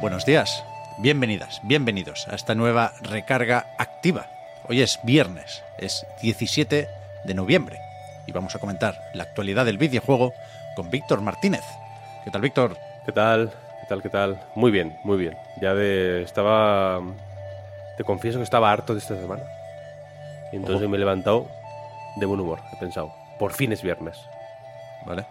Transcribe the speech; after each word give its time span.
Buenos 0.00 0.26
días, 0.26 0.62
bienvenidas, 0.98 1.60
bienvenidos 1.62 2.28
a 2.28 2.34
esta 2.34 2.54
nueva 2.54 2.92
recarga 3.00 3.66
activa. 3.78 4.26
Hoy 4.68 4.82
es 4.82 5.00
viernes, 5.04 5.62
es 5.78 6.06
17 6.20 6.88
de 7.24 7.34
noviembre 7.34 7.80
y 8.26 8.32
vamos 8.32 8.54
a 8.54 8.58
comentar 8.58 9.00
la 9.14 9.22
actualidad 9.22 9.64
del 9.64 9.78
videojuego 9.78 10.34
con 10.76 10.90
Víctor 10.90 11.22
Martínez. 11.22 11.64
¿Qué 12.24 12.30
tal, 12.30 12.42
Víctor? 12.42 12.76
¿Qué 13.06 13.12
tal? 13.12 13.50
¿Qué 13.80 13.86
tal? 13.88 14.02
¿Qué 14.02 14.10
tal? 14.10 14.40
Muy 14.54 14.70
bien, 14.70 14.98
muy 15.02 15.16
bien. 15.16 15.36
Ya 15.62 15.74
de. 15.74 16.22
Estaba. 16.22 17.00
Te 17.96 18.04
confieso 18.04 18.38
que 18.38 18.44
estaba 18.44 18.70
harto 18.70 18.92
de 18.92 19.00
esta 19.00 19.16
semana. 19.16 19.44
Y 20.52 20.56
entonces 20.56 20.82
Ojo. 20.82 20.90
me 20.90 20.96
he 20.96 21.00
levantado 21.00 21.48
de 22.16 22.26
buen 22.26 22.40
humor. 22.40 22.60
He 22.72 22.76
pensado, 22.76 23.14
por 23.38 23.54
fin 23.54 23.72
es 23.72 23.82
viernes. 23.82 24.18
Vale. 25.06 25.24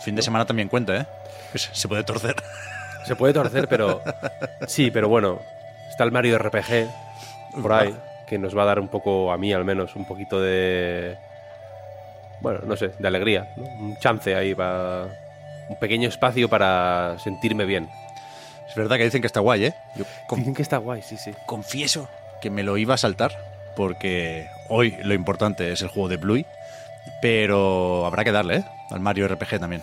Fin 0.00 0.14
de 0.14 0.22
semana 0.22 0.44
también 0.44 0.68
cuenta, 0.68 0.96
¿eh? 0.96 1.06
Se 1.54 1.88
puede 1.88 2.04
torcer. 2.04 2.36
Se 3.06 3.16
puede 3.16 3.32
torcer, 3.32 3.68
pero. 3.68 4.02
Sí, 4.66 4.90
pero 4.90 5.08
bueno. 5.08 5.40
Está 5.90 6.04
el 6.04 6.12
Mario 6.12 6.36
RPG 6.38 6.90
por 7.62 7.72
ahí, 7.72 7.96
que 8.26 8.38
nos 8.38 8.56
va 8.56 8.64
a 8.64 8.66
dar 8.66 8.80
un 8.80 8.88
poco, 8.88 9.32
a 9.32 9.38
mí 9.38 9.52
al 9.52 9.64
menos, 9.64 9.96
un 9.96 10.04
poquito 10.04 10.40
de. 10.40 11.16
Bueno, 12.40 12.60
no 12.66 12.76
sé, 12.76 12.90
de 12.98 13.08
alegría. 13.08 13.48
¿no? 13.56 13.64
Un 13.64 13.96
chance 13.98 14.34
ahí 14.34 14.54
para. 14.54 15.06
Un 15.68 15.76
pequeño 15.76 16.08
espacio 16.08 16.48
para 16.48 17.16
sentirme 17.18 17.64
bien. 17.64 17.88
Es 18.68 18.74
verdad 18.74 18.96
que 18.98 19.04
dicen 19.04 19.20
que 19.20 19.26
está 19.26 19.40
guay, 19.40 19.66
¿eh? 19.66 19.74
Yo 19.96 20.04
Dicen 20.36 20.54
que 20.54 20.62
está 20.62 20.78
guay, 20.78 21.02
sí, 21.02 21.16
sí. 21.16 21.32
confieso 21.46 22.08
que 22.40 22.50
me 22.50 22.62
lo 22.62 22.76
iba 22.76 22.94
a 22.94 22.98
saltar 22.98 23.32
porque 23.74 24.48
hoy 24.68 24.96
lo 25.02 25.14
importante 25.14 25.72
es 25.72 25.82
el 25.82 25.88
juego 25.88 26.08
de 26.08 26.16
Bluey, 26.16 26.46
pero 27.22 28.04
habrá 28.06 28.24
que 28.24 28.32
darle, 28.32 28.56
¿eh? 28.56 28.64
Al 28.90 29.00
Mario 29.00 29.28
RPG 29.28 29.60
también. 29.60 29.82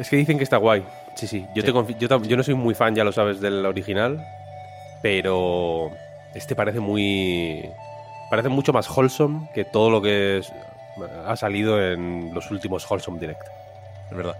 Es 0.00 0.08
que 0.08 0.16
dicen 0.16 0.38
que 0.38 0.44
está 0.44 0.56
guay. 0.56 0.82
Sí, 1.14 1.26
sí. 1.28 1.46
Yo, 1.54 1.62
Sí. 1.62 1.72
Te 1.72 1.94
yo, 1.98 2.22
yo 2.22 2.36
no 2.36 2.42
soy 2.42 2.54
muy 2.54 2.74
fan, 2.74 2.94
ya 2.94 3.04
lo 3.04 3.12
sabes, 3.12 3.40
del 3.40 3.64
original. 3.66 4.24
Pero 5.02 5.90
este 6.34 6.54
parece 6.56 6.80
muy. 6.80 7.68
Parece 8.30 8.48
mucho 8.48 8.72
más 8.72 8.88
wholesome 8.88 9.48
que 9.54 9.64
todo 9.64 9.90
lo 9.90 10.00
que 10.02 10.38
es- 10.38 10.52
ha 11.26 11.36
salido 11.36 11.80
en 11.82 12.32
los 12.34 12.50
últimos 12.50 12.88
Wholesome 12.90 13.18
Direct. 13.18 13.42
Es 14.10 14.16
verdad. 14.16 14.36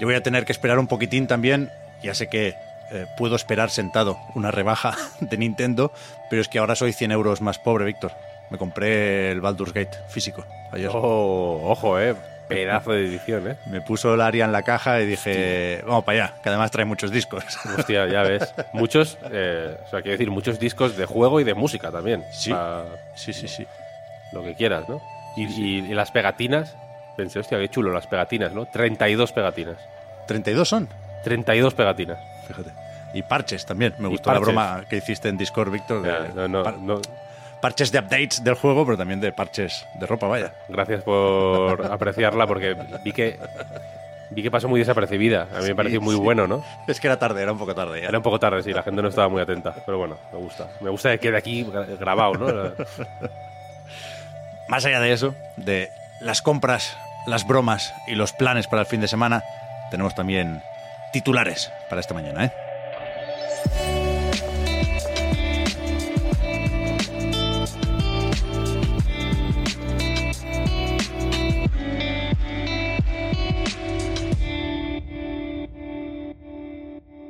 Yo 0.00 0.06
voy 0.06 0.14
a 0.14 0.22
tener 0.22 0.44
que 0.44 0.52
esperar 0.52 0.78
un 0.78 0.86
poquitín 0.86 1.26
también. 1.26 1.70
Ya 2.02 2.14
sé 2.14 2.28
que 2.28 2.54
eh, 2.92 3.06
puedo 3.18 3.34
esperar 3.36 3.70
sentado 3.70 4.16
una 4.34 4.50
rebaja 4.52 4.94
de 5.20 5.36
Nintendo, 5.36 5.90
pero 6.30 6.40
es 6.42 6.48
que 6.48 6.58
ahora 6.60 6.76
soy 6.76 6.92
100 6.92 7.10
euros 7.12 7.40
más 7.40 7.58
pobre, 7.58 7.84
Víctor. 7.84 8.12
Me 8.50 8.58
compré 8.58 9.32
el 9.32 9.40
Baldur's 9.40 9.72
Gate 9.72 9.98
físico 10.08 10.44
ayer. 10.70 10.90
Oh, 10.92 11.60
ojo, 11.64 11.98
eh. 11.98 12.14
Pedazo 12.48 12.92
de 12.92 13.06
edición, 13.06 13.48
eh. 13.48 13.56
Me 13.66 13.80
puso 13.80 14.14
el 14.14 14.20
Aria 14.20 14.44
en 14.44 14.52
la 14.52 14.62
caja 14.62 15.00
y 15.00 15.06
dije, 15.06 15.82
vamos 15.86 16.04
para 16.04 16.26
allá, 16.26 16.34
que 16.42 16.48
además 16.48 16.70
trae 16.70 16.84
muchos 16.84 17.10
discos. 17.10 17.44
Hostia, 17.78 18.06
ya 18.06 18.22
ves. 18.22 18.54
Muchos, 18.72 19.18
eh, 19.32 19.76
o 19.84 19.90
sea, 19.90 20.00
quiero 20.02 20.12
decir, 20.12 20.30
muchos 20.30 20.58
discos 20.58 20.96
de 20.96 21.06
juego 21.06 21.40
y 21.40 21.44
de 21.44 21.54
música 21.54 21.90
también. 21.90 22.24
Sí. 22.32 22.52
Sí, 23.14 23.32
sí, 23.32 23.48
sí. 23.48 23.66
lo 24.32 24.42
que 24.42 24.54
quieras, 24.54 24.88
¿no? 24.88 25.00
Y, 25.36 25.82
las 25.92 26.10
pegatinas. 26.10 26.76
Pensé, 27.16 27.38
hostia, 27.38 27.58
qué 27.58 27.68
chulo, 27.68 27.92
las 27.92 28.06
pegatinas, 28.06 28.52
¿no? 28.52 28.66
32 28.66 29.32
pegatinas. 29.32 29.76
32 30.26 30.68
son. 30.68 30.88
32 31.24 31.74
pegatinas. 31.74 32.18
Fíjate. 32.46 32.70
Y 33.14 33.22
parches 33.22 33.64
también. 33.64 33.94
Me 33.98 34.08
Y 34.08 34.12
gustó 34.12 34.32
la 34.32 34.38
broma 34.38 34.84
que 34.88 34.96
hiciste 34.96 35.28
en 35.28 35.36
Discord, 35.38 35.70
Víctor. 35.70 36.06
no, 36.34 36.48
no. 36.48 37.00
Parches 37.60 37.90
de 37.90 37.98
updates 37.98 38.44
del 38.44 38.54
juego, 38.54 38.84
pero 38.84 38.98
también 38.98 39.20
de 39.20 39.32
parches 39.32 39.86
de 39.98 40.06
ropa, 40.06 40.26
vaya. 40.28 40.52
Gracias 40.68 41.02
por 41.02 41.84
apreciarla 41.90 42.46
porque 42.46 42.76
vi 43.02 43.12
que 43.12 43.38
vi 44.30 44.42
que 44.42 44.50
pasó 44.50 44.68
muy 44.68 44.80
desapercibida. 44.80 45.42
A 45.52 45.56
mí 45.58 45.62
Sí, 45.62 45.68
me 45.68 45.74
pareció 45.74 46.00
muy 46.00 46.14
sí. 46.16 46.20
bueno, 46.20 46.46
¿no? 46.46 46.62
Es 46.86 47.00
que 47.00 47.06
era 47.06 47.18
tarde, 47.18 47.42
era 47.42 47.52
un 47.52 47.58
poco 47.58 47.74
tarde 47.74 48.02
ya. 48.02 48.08
Era 48.08 48.18
un 48.18 48.22
poco 48.24 48.38
tarde, 48.38 48.62
sí, 48.62 48.72
la 48.72 48.82
gente 48.82 49.00
no 49.02 49.08
estaba 49.08 49.28
muy 49.28 49.40
atenta. 49.40 49.74
Pero 49.86 49.98
bueno, 49.98 50.16
me 50.32 50.38
gusta. 50.38 50.68
Me 50.80 50.90
gusta 50.90 51.10
que 51.12 51.18
quede 51.18 51.36
aquí 51.38 51.64
gra- 51.64 51.98
grabado, 51.98 52.34
¿no? 52.34 52.46
Más 54.68 54.84
allá 54.84 55.00
de 55.00 55.12
eso, 55.12 55.34
de 55.56 55.88
las 56.20 56.42
compras, 56.42 56.96
las 57.26 57.46
bromas 57.46 57.94
y 58.06 58.16
los 58.16 58.32
planes 58.32 58.66
para 58.66 58.82
el 58.82 58.86
fin 58.86 59.00
de 59.00 59.08
semana, 59.08 59.42
tenemos 59.90 60.14
también 60.14 60.60
titulares 61.12 61.72
para 61.88 62.00
esta 62.00 62.14
mañana, 62.14 62.44
¿eh? 62.46 62.52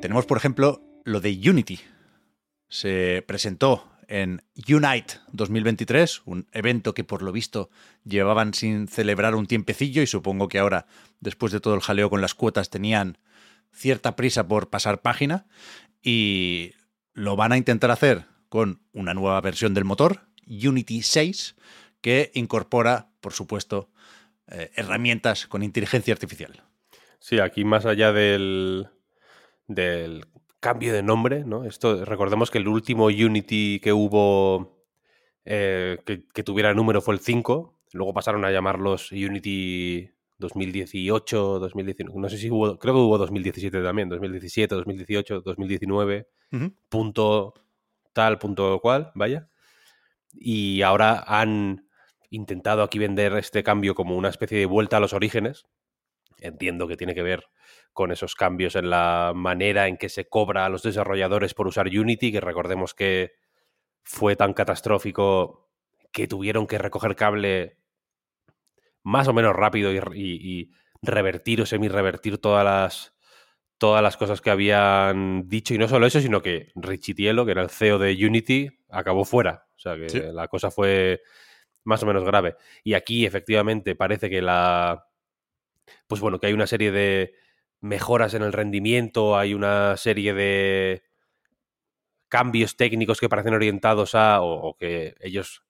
Tenemos, 0.06 0.26
por 0.26 0.36
ejemplo, 0.38 0.80
lo 1.02 1.20
de 1.20 1.32
Unity. 1.32 1.80
Se 2.68 3.24
presentó 3.26 3.90
en 4.06 4.44
Unite 4.68 5.14
2023, 5.32 6.22
un 6.26 6.46
evento 6.52 6.94
que 6.94 7.02
por 7.02 7.22
lo 7.22 7.32
visto 7.32 7.70
llevaban 8.04 8.54
sin 8.54 8.86
celebrar 8.86 9.34
un 9.34 9.48
tiempecillo 9.48 10.02
y 10.02 10.06
supongo 10.06 10.46
que 10.46 10.60
ahora, 10.60 10.86
después 11.18 11.50
de 11.50 11.58
todo 11.58 11.74
el 11.74 11.80
jaleo 11.80 12.08
con 12.08 12.20
las 12.20 12.34
cuotas, 12.34 12.70
tenían 12.70 13.18
cierta 13.72 14.14
prisa 14.14 14.46
por 14.46 14.70
pasar 14.70 15.02
página 15.02 15.48
y 16.00 16.74
lo 17.12 17.34
van 17.34 17.50
a 17.50 17.56
intentar 17.56 17.90
hacer 17.90 18.26
con 18.48 18.82
una 18.92 19.12
nueva 19.12 19.40
versión 19.40 19.74
del 19.74 19.86
motor, 19.86 20.20
Unity 20.46 21.02
6, 21.02 21.56
que 22.00 22.30
incorpora, 22.34 23.08
por 23.20 23.32
supuesto, 23.32 23.90
eh, 24.46 24.70
herramientas 24.76 25.48
con 25.48 25.64
inteligencia 25.64 26.14
artificial. 26.14 26.62
Sí, 27.18 27.40
aquí 27.40 27.64
más 27.64 27.86
allá 27.86 28.12
del, 28.12 28.88
del 29.66 30.26
cambio 30.60 30.92
de 30.92 31.02
nombre, 31.02 31.44
¿no? 31.44 31.64
Esto, 31.64 32.04
recordemos 32.04 32.50
que 32.50 32.58
el 32.58 32.68
último 32.68 33.06
Unity 33.06 33.80
que 33.80 33.92
hubo 33.92 34.84
eh, 35.44 35.98
que, 36.04 36.24
que 36.26 36.42
tuviera 36.42 36.74
número 36.74 37.00
fue 37.00 37.14
el 37.14 37.20
5. 37.20 37.78
Luego 37.92 38.12
pasaron 38.12 38.44
a 38.44 38.50
llamarlos 38.50 39.12
Unity 39.12 40.10
2018, 40.38 41.58
2019. 41.58 42.20
No 42.20 42.28
sé 42.28 42.38
si 42.38 42.50
hubo, 42.50 42.78
creo 42.78 42.94
que 42.94 43.00
hubo 43.00 43.18
2017 43.18 43.82
también, 43.82 44.08
2017, 44.08 44.74
2018, 44.74 45.40
2019, 45.40 46.28
punto 46.88 47.54
tal, 48.12 48.38
punto 48.38 48.80
cual, 48.80 49.12
vaya. 49.14 49.48
Y 50.32 50.82
ahora 50.82 51.24
han 51.26 51.88
intentado 52.30 52.82
aquí 52.82 52.98
vender 52.98 53.34
este 53.34 53.62
cambio 53.62 53.94
como 53.94 54.16
una 54.16 54.28
especie 54.28 54.58
de 54.58 54.66
vuelta 54.66 54.98
a 54.98 55.00
los 55.00 55.12
orígenes. 55.12 55.64
Entiendo 56.40 56.86
que 56.86 56.96
tiene 56.96 57.14
que 57.14 57.22
ver 57.22 57.44
con 57.96 58.12
esos 58.12 58.36
cambios 58.36 58.76
en 58.76 58.88
la 58.90 59.32
manera 59.34 59.88
en 59.88 59.96
que 59.96 60.08
se 60.08 60.28
cobra 60.28 60.64
a 60.64 60.68
los 60.68 60.84
desarrolladores 60.84 61.54
por 61.54 61.66
usar 61.66 61.88
Unity, 61.88 62.30
que 62.30 62.40
recordemos 62.40 62.94
que 62.94 63.32
fue 64.04 64.36
tan 64.36 64.52
catastrófico 64.54 65.68
que 66.12 66.28
tuvieron 66.28 66.68
que 66.68 66.78
recoger 66.78 67.16
cable 67.16 67.78
más 69.02 69.26
o 69.28 69.32
menos 69.32 69.54
rápido 69.54 69.92
y, 69.92 69.96
y- 70.14 70.60
y 70.60 70.70
revertir 71.02 71.60
o 71.62 71.66
semi-revertir 71.66 72.38
todas 72.38 72.64
las, 72.64 73.14
todas 73.78 74.02
las 74.02 74.16
cosas 74.16 74.40
que 74.40 74.50
habían 74.50 75.48
dicho. 75.48 75.74
Y 75.74 75.78
no 75.78 75.88
solo 75.88 76.06
eso, 76.06 76.20
sino 76.20 76.42
que 76.42 76.70
Richitielo, 76.74 77.44
que 77.44 77.52
era 77.52 77.62
el 77.62 77.70
CEO 77.70 77.98
de 77.98 78.12
Unity, 78.26 78.68
acabó 78.90 79.24
fuera. 79.24 79.66
O 79.76 79.78
sea 79.78 79.96
que 79.96 80.08
Sí. 80.08 80.20
la 80.32 80.48
cosa 80.48 80.70
fue 80.70 81.20
más 81.84 82.02
o 82.02 82.06
menos 82.06 82.24
grave. 82.24 82.56
Y 82.82 82.94
aquí, 82.94 83.26
efectivamente, 83.26 83.94
parece 83.94 84.28
que 84.30 84.42
la. 84.42 85.06
Pues 86.08 86.20
bueno, 86.20 86.40
que 86.40 86.48
hay 86.48 86.52
una 86.52 86.66
serie 86.66 86.90
de 86.90 87.34
mejoras 87.80 88.34
en 88.34 88.42
el 88.42 88.52
rendimiento, 88.52 89.36
hay 89.36 89.54
una 89.54 89.96
serie 89.96 90.34
de 90.34 91.02
cambios 92.28 92.76
técnicos 92.76 93.20
que 93.20 93.28
parecen 93.28 93.54
orientados 93.54 94.14
a, 94.14 94.40
o, 94.40 94.68
o 94.68 94.76
que 94.76 95.14
ellos 95.20 95.66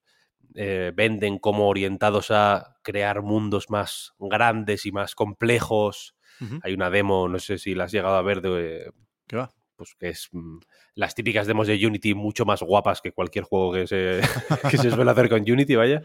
eh, 0.58 0.90
venden 0.94 1.38
como 1.38 1.68
orientados 1.68 2.30
a 2.30 2.78
crear 2.82 3.20
mundos 3.20 3.68
más 3.68 4.14
grandes 4.18 4.86
y 4.86 4.92
más 4.92 5.14
complejos. 5.14 6.14
Hay 6.62 6.74
una 6.74 6.90
demo, 6.90 7.28
no 7.28 7.38
sé 7.38 7.58
si 7.58 7.74
la 7.74 7.84
has 7.84 7.92
llegado 7.92 8.16
a 8.16 8.22
ver, 8.22 8.40
de, 8.40 8.90
¿Qué 9.26 9.36
va? 9.36 9.50
pues 9.74 9.94
que 9.98 10.08
es 10.08 10.28
mm, 10.32 10.58
las 10.94 11.14
típicas 11.14 11.46
demos 11.46 11.66
de 11.66 11.86
Unity 11.86 12.14
mucho 12.14 12.44
más 12.44 12.62
guapas 12.62 13.02
que 13.02 13.12
cualquier 13.12 13.44
juego 13.44 13.72
que 13.72 13.86
se, 13.86 14.20
que 14.70 14.78
se 14.78 14.90
suele 14.90 15.10
hacer 15.10 15.28
con 15.28 15.40
Unity, 15.40 15.76
vaya. 15.76 16.02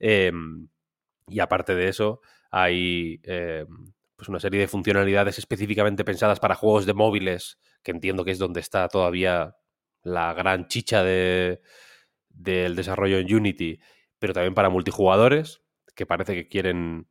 Em, 0.00 0.68
y 1.28 1.40
aparte 1.40 1.74
de 1.74 1.88
eso, 1.88 2.20
hay 2.50 3.20
eh, 3.22 3.66
pues 4.16 4.28
una 4.28 4.40
serie 4.40 4.60
de 4.60 4.68
funcionalidades 4.68 5.38
específicamente 5.38 6.04
pensadas 6.04 6.40
para 6.40 6.54
juegos 6.54 6.86
de 6.86 6.94
móviles, 6.94 7.58
que 7.82 7.90
entiendo 7.92 8.24
que 8.24 8.30
es 8.30 8.38
donde 8.38 8.60
está 8.60 8.88
todavía 8.88 9.56
la 10.02 10.32
gran 10.32 10.68
chicha 10.68 11.02
de, 11.02 11.60
del 12.30 12.76
desarrollo 12.76 13.18
en 13.18 13.34
Unity, 13.34 13.78
pero 14.18 14.32
también 14.32 14.54
para 14.54 14.70
multijugadores, 14.70 15.62
que 15.94 16.06
parece 16.06 16.34
que 16.34 16.48
quieren... 16.48 17.08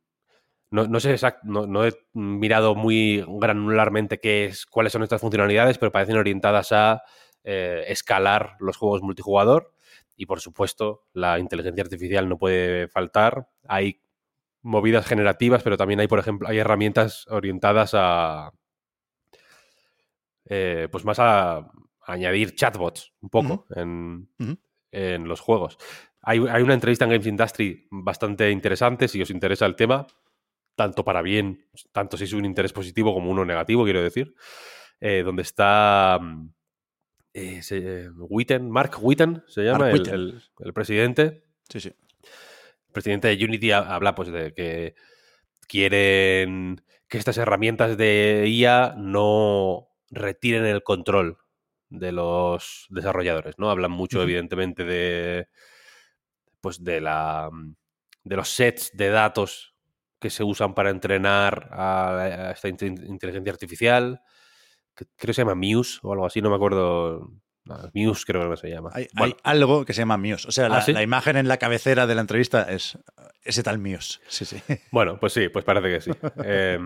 No, 0.68 1.00
sé 1.00 1.12
exacto, 1.12 1.46
no, 1.46 1.86
he 1.86 1.92
mirado 2.12 2.74
muy 2.74 3.24
granularmente 3.26 4.18
qué 4.18 4.46
es, 4.46 4.66
cuáles 4.66 4.92
son 4.92 5.04
estas 5.04 5.20
funcionalidades, 5.20 5.78
pero 5.78 5.92
parecen 5.92 6.16
orientadas 6.16 6.72
a 6.72 7.02
eh, 7.44 7.84
escalar 7.86 8.56
los 8.58 8.76
juegos 8.76 9.00
multijugador. 9.00 9.72
Y 10.16 10.26
por 10.26 10.40
supuesto, 10.40 11.04
la 11.12 11.38
inteligencia 11.38 11.84
artificial 11.84 12.28
no 12.28 12.36
puede 12.36 12.88
faltar. 12.88 13.48
Hay 13.68 14.02
movidas 14.62 15.06
generativas, 15.06 15.62
pero 15.62 15.76
también 15.76 16.00
hay, 16.00 16.08
por 16.08 16.18
ejemplo, 16.18 16.48
hay 16.48 16.58
herramientas 16.58 17.26
orientadas 17.28 17.92
a. 17.94 18.52
Eh, 20.48 20.88
pues 20.92 21.04
más 21.04 21.18
a, 21.18 21.70
añadir 22.06 22.54
chatbots 22.54 23.12
un 23.20 23.30
poco 23.30 23.66
en, 23.74 24.28
en, 24.92 25.28
los 25.28 25.40
juegos. 25.40 25.76
Hay, 26.22 26.38
hay, 26.48 26.62
una 26.62 26.74
entrevista 26.74 27.04
en 27.04 27.10
Games 27.10 27.26
Industry 27.26 27.88
bastante 27.90 28.50
interesante, 28.50 29.08
si 29.08 29.20
os 29.20 29.30
interesa 29.30 29.66
el 29.66 29.74
tema, 29.74 30.06
tanto 30.76 31.04
para 31.04 31.22
bien, 31.22 31.66
tanto 31.92 32.16
si 32.16 32.24
es 32.24 32.32
un 32.32 32.44
interés 32.44 32.72
positivo 32.72 33.12
como 33.12 33.30
uno 33.30 33.44
negativo, 33.44 33.84
quiero 33.84 34.02
decir, 34.02 34.34
eh, 35.00 35.22
donde 35.24 35.42
está 35.42 36.20
eh, 37.34 38.10
Witten, 38.16 38.70
Mark 38.70 38.96
Witten, 39.00 39.42
se 39.46 39.62
llama, 39.64 39.90
el, 39.90 40.42
el, 40.60 40.72
presidente. 40.72 41.44
Sí, 41.68 41.80
sí. 41.80 41.92
Presidente 42.96 43.28
de 43.28 43.44
Unity 43.44 43.72
habla 43.72 44.14
pues 44.14 44.32
de 44.32 44.54
que 44.54 44.94
quieren 45.68 46.80
que 47.08 47.18
estas 47.18 47.36
herramientas 47.36 47.98
de 47.98 48.46
IA 48.48 48.94
no 48.96 49.88
retiren 50.08 50.64
el 50.64 50.82
control 50.82 51.36
de 51.90 52.12
los 52.12 52.86
desarrolladores, 52.88 53.56
¿no? 53.58 53.68
Hablan 53.68 53.90
mucho, 53.90 54.22
evidentemente, 54.22 54.84
de. 54.84 55.48
Pues 56.62 56.82
de 56.82 57.02
la. 57.02 57.50
de 58.24 58.36
los 58.36 58.48
sets 58.48 58.96
de 58.96 59.10
datos 59.10 59.74
que 60.18 60.30
se 60.30 60.42
usan 60.42 60.72
para 60.72 60.88
entrenar 60.88 61.68
a, 61.72 62.52
esta 62.54 62.68
inteligencia 62.68 63.52
artificial. 63.52 64.22
creo 64.94 65.08
que 65.18 65.34
se 65.34 65.42
llama 65.42 65.54
Muse 65.54 65.98
o 66.02 66.14
algo 66.14 66.24
así, 66.24 66.40
no 66.40 66.48
me 66.48 66.56
acuerdo. 66.56 67.30
Muse 67.94 68.24
creo 68.26 68.50
que 68.50 68.56
se 68.56 68.70
llama. 68.70 68.90
Hay, 68.92 69.08
algo 69.42 69.84
que 69.84 69.92
se 69.92 70.02
llama 70.02 70.16
Muse. 70.16 70.48
O 70.48 70.52
sea, 70.52 70.66
¿Ah, 70.66 70.84
la, 70.86 71.02
imagen 71.02 71.36
en 71.36 71.48
la 71.48 71.56
cabecera 71.56 72.06
de 72.06 72.14
la 72.14 72.20
entrevista 72.20 72.62
es 72.62 72.98
ese 73.42 73.62
tal 73.62 73.78
Muse. 73.78 74.20
Sí, 74.28 74.44
sí. 74.44 74.62
Bueno, 74.90 75.18
pues 75.18 75.32
sí, 75.32 75.48
pues 75.48 75.64
parece 75.64 75.88
que 75.88 76.00
sí. 76.00 76.10
eh, 76.44 76.78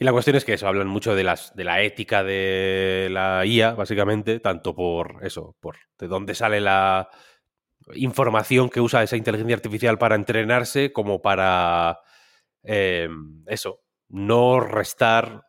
y 0.00 0.04
la 0.04 0.12
cuestión 0.12 0.34
es 0.36 0.46
que 0.46 0.54
eso, 0.54 0.66
hablan 0.66 0.88
mucho 0.88 1.14
de, 1.14 1.22
las, 1.24 1.54
de 1.54 1.62
la 1.62 1.82
ética 1.82 2.24
de 2.24 3.08
la 3.10 3.44
IA, 3.44 3.74
básicamente, 3.74 4.40
tanto 4.40 4.74
por 4.74 5.18
eso, 5.20 5.56
por 5.60 5.76
de 5.98 6.08
dónde 6.08 6.34
sale 6.34 6.58
la 6.58 7.10
información 7.94 8.70
que 8.70 8.80
usa 8.80 9.02
esa 9.02 9.18
inteligencia 9.18 9.54
artificial 9.54 9.98
para 9.98 10.14
entrenarse, 10.14 10.90
como 10.90 11.20
para 11.20 11.98
em, 12.62 13.44
eso, 13.46 13.82
no 14.08 14.60
restar 14.60 15.42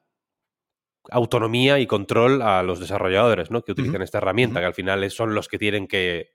autonomía 1.09 1.80
y 1.80 1.88
control 1.88 2.42
a 2.42 2.63
los 2.63 2.80
desarrolladores, 2.80 3.51
¿no? 3.51 3.63
Que 3.63 3.71
utilizan 3.71 4.01
esta 4.01 4.19
herramienta, 4.19 4.59
que 4.59 4.65
al 4.68 4.74
final 4.74 5.09
son 5.12 5.33
los 5.33 5.48
que 5.48 5.57
tienen 5.57 5.88
que, 5.88 6.31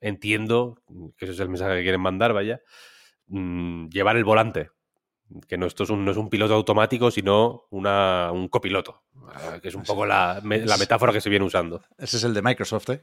entiendo, 0.00 0.82
que 1.16 1.26
ese 1.26 1.34
es 1.34 1.40
el 1.40 1.48
mensaje 1.48 1.76
que 1.76 1.82
quieren 1.82 2.00
mandar, 2.00 2.32
vaya, 2.32 2.60
mm, 3.28 3.88
llevar 3.88 4.16
el 4.16 4.24
volante 4.24 4.70
que 5.48 5.58
no, 5.58 5.66
esto 5.66 5.84
es 5.84 5.90
un, 5.90 6.04
no 6.04 6.10
es 6.10 6.16
un 6.16 6.28
piloto 6.28 6.54
automático, 6.54 7.10
sino 7.10 7.64
una, 7.70 8.30
un 8.32 8.48
copiloto, 8.48 9.02
ah, 9.28 9.58
que 9.60 9.68
es 9.68 9.74
un 9.74 9.82
poco 9.82 10.06
la, 10.06 10.40
metáfora 10.42 11.12
que 11.12 11.20
se 11.20 11.30
viene 11.30 11.44
usando. 11.44 11.82
Ese 11.98 12.16
es 12.16 12.24
el 12.24 12.34
de 12.34 12.42
Microsoft, 12.42 12.90
¿eh? 12.90 13.02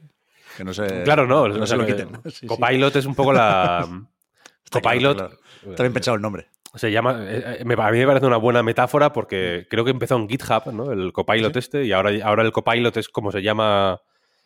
Que 0.56 0.64
no 0.64 0.72
se, 0.72 1.02
claro, 1.02 1.26
no, 1.26 1.48
no 1.48 1.66
se 1.66 1.76
lo 1.76 1.84
quiten. 1.84 2.20
Copilot 2.46 2.96
es 2.96 3.06
un 3.06 3.14
poco 3.14 3.32
la... 3.32 3.86
Copilot... 4.70 5.38
Está 5.68 5.82
bien 5.82 5.92
pensado 5.92 6.16
el 6.16 6.22
nombre. 6.22 6.48
Se 6.76 6.90
llama, 6.90 7.24
eh, 7.28 7.38
eh, 7.38 7.60
a 7.60 7.64
mí 7.64 7.98
me 7.98 8.06
parece 8.06 8.26
una 8.26 8.36
buena 8.36 8.62
metáfora 8.62 9.12
porque 9.12 9.66
creo 9.70 9.84
que 9.84 9.92
empezó 9.92 10.16
en 10.16 10.28
GitHub, 10.28 10.72
¿no? 10.72 10.90
El 10.90 11.12
Copilot 11.12 11.56
este, 11.56 11.84
y 11.84 11.92
ahora, 11.92 12.10
ahora 12.24 12.42
el 12.42 12.52
Copilot 12.52 12.96
es 12.96 13.08
como 13.08 13.30
se 13.30 13.42
llama, 13.42 14.00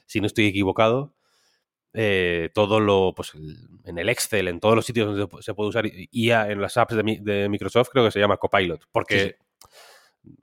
si 0.06 0.20
no 0.20 0.26
estoy 0.26 0.46
equivocado, 0.46 1.14
eh, 1.94 2.50
todo 2.54 2.80
lo, 2.80 3.14
pues 3.16 3.32
en 3.84 3.98
el 3.98 4.08
Excel, 4.10 4.48
en 4.48 4.60
todos 4.60 4.74
los 4.74 4.84
sitios 4.84 5.06
donde 5.06 5.42
se 5.42 5.54
puede 5.54 5.70
usar 5.70 5.86
IA 5.86 6.50
en 6.50 6.60
las 6.60 6.76
apps 6.76 6.94
de, 6.94 7.48
Microsoft, 7.48 7.88
creo 7.90 8.04
que 8.04 8.10
se 8.10 8.20
llama 8.20 8.36
Copilot, 8.36 8.84
porque 8.92 9.36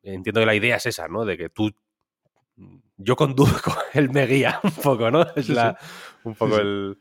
entiendo 0.01 0.39
que 0.39 0.45
la 0.45 0.55
idea 0.55 0.77
es 0.77 0.87
esa, 0.87 1.07
¿no? 1.07 1.23
De 1.23 1.37
que 1.37 1.49
tú, 1.49 1.71
yo 2.97 3.15
conduzco, 3.15 3.75
él 3.93 4.09
me 4.09 4.25
guía 4.25 4.59
un 4.63 4.71
poco, 4.71 5.11
¿no? 5.11 5.25
Es 5.35 5.49
la, 5.49 5.77
un 6.23 6.33
poco 6.33 6.57
el, 6.57 6.97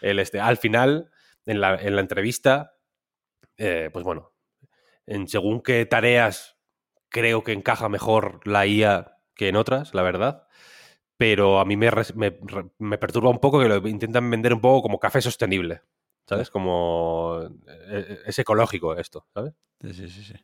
el, 0.00 0.18
este. 0.20 0.38
Al 0.38 0.58
final, 0.58 1.10
en 1.44 1.60
la, 1.60 1.74
en 1.74 1.96
la 1.96 2.00
entrevista, 2.00 2.77
eh, 3.58 3.90
pues 3.92 4.04
bueno, 4.04 4.32
en 5.06 5.28
según 5.28 5.60
qué 5.60 5.84
tareas 5.86 6.56
creo 7.10 7.44
que 7.44 7.52
encaja 7.52 7.88
mejor 7.88 8.40
la 8.46 8.66
IA 8.66 9.18
que 9.34 9.48
en 9.48 9.56
otras, 9.56 9.94
la 9.94 10.02
verdad 10.02 10.48
pero 11.18 11.58
a 11.58 11.64
mí 11.64 11.76
me, 11.76 11.90
me, 12.78 12.98
perturba 12.98 13.28
un 13.28 13.40
poco 13.40 13.60
que 13.60 13.68
lo 13.68 13.86
intentan 13.88 14.30
vender 14.30 14.54
un 14.54 14.60
poco 14.60 14.82
como 14.82 15.00
café 15.00 15.20
sostenible, 15.20 15.82
¿sabes? 16.26 16.48
Como 16.48 17.40
eh, 17.66 18.06
eh, 18.08 18.18
es 18.24 18.38
ecológico 18.38 18.96
esto, 18.96 19.26
¿sabes? 19.34 19.52
Sí, 19.82 20.08
sí, 20.08 20.24
sí. 20.24 20.34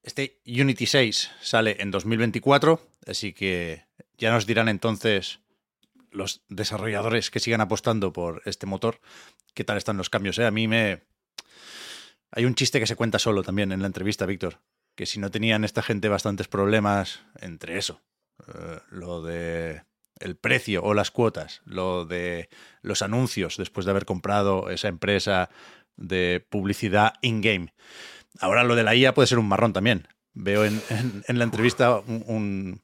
Este 0.00 0.40
Unity 0.46 0.86
6 0.86 1.32
sale 1.40 1.76
en 1.80 1.90
2024, 1.90 2.80
así 3.06 3.32
que 3.32 3.84
ya 4.16 4.30
nos 4.30 4.46
dirán 4.46 4.68
entonces 4.68 5.40
los 6.12 6.44
desarrolladores 6.48 7.30
que 7.30 7.40
sigan 7.40 7.60
apostando 7.60 8.12
por 8.12 8.42
este 8.44 8.66
motor 8.66 9.00
qué 9.54 9.64
tal 9.64 9.76
están 9.76 9.96
los 9.96 10.08
cambios. 10.08 10.38
¿eh? 10.38 10.46
A 10.46 10.50
mí 10.50 10.68
me... 10.68 11.02
Hay 12.32 12.46
un 12.46 12.54
chiste 12.54 12.80
que 12.80 12.86
se 12.86 12.96
cuenta 12.96 13.18
solo 13.18 13.42
también 13.42 13.72
en 13.72 13.80
la 13.80 13.86
entrevista, 13.86 14.24
Víctor, 14.24 14.60
que 14.96 15.06
si 15.06 15.20
no 15.20 15.30
tenían 15.30 15.64
esta 15.64 15.82
gente 15.82 16.08
bastantes 16.08 16.48
problemas 16.48 17.20
entre 17.40 17.76
eso, 17.76 18.00
lo 18.90 19.22
de 19.22 19.82
el 20.18 20.36
precio 20.36 20.82
o 20.82 20.94
las 20.94 21.10
cuotas, 21.10 21.60
lo 21.64 22.06
de 22.06 22.48
los 22.80 23.02
anuncios 23.02 23.56
después 23.56 23.84
de 23.84 23.90
haber 23.90 24.06
comprado 24.06 24.70
esa 24.70 24.88
empresa 24.88 25.50
de 25.96 26.44
publicidad 26.48 27.14
in-game. 27.20 27.74
Ahora 28.40 28.64
lo 28.64 28.76
de 28.76 28.84
la 28.84 28.94
IA 28.94 29.14
puede 29.14 29.26
ser 29.26 29.38
un 29.38 29.48
marrón 29.48 29.72
también. 29.72 30.08
Veo 30.32 30.64
en, 30.64 30.80
la 31.26 31.44
entrevista 31.44 31.98
un, 31.98 32.80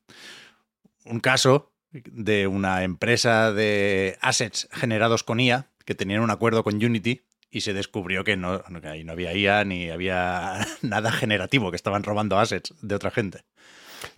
un, 1.06 1.20
caso 1.20 1.72
de 1.92 2.46
una 2.46 2.84
empresa 2.84 3.52
de 3.52 4.18
assets 4.20 4.68
generados 4.72 5.22
con 5.22 5.40
IA 5.40 5.70
que 5.86 5.94
tenían 5.94 6.20
un 6.20 6.30
acuerdo 6.30 6.62
con 6.62 6.74
Unity 6.74 7.22
y 7.50 7.62
se 7.62 7.72
descubrió 7.72 8.24
que 8.24 8.36
no, 8.36 8.62
que 8.62 8.88
ahí 8.88 9.04
no 9.04 9.12
había 9.12 9.34
IA 9.34 9.64
ni 9.64 9.90
había 9.90 10.66
nada 10.82 11.12
generativo, 11.12 11.70
que 11.70 11.76
estaban 11.76 12.02
robando 12.02 12.38
assets 12.38 12.74
de 12.82 12.94
otra 12.94 13.10
gente. 13.10 13.44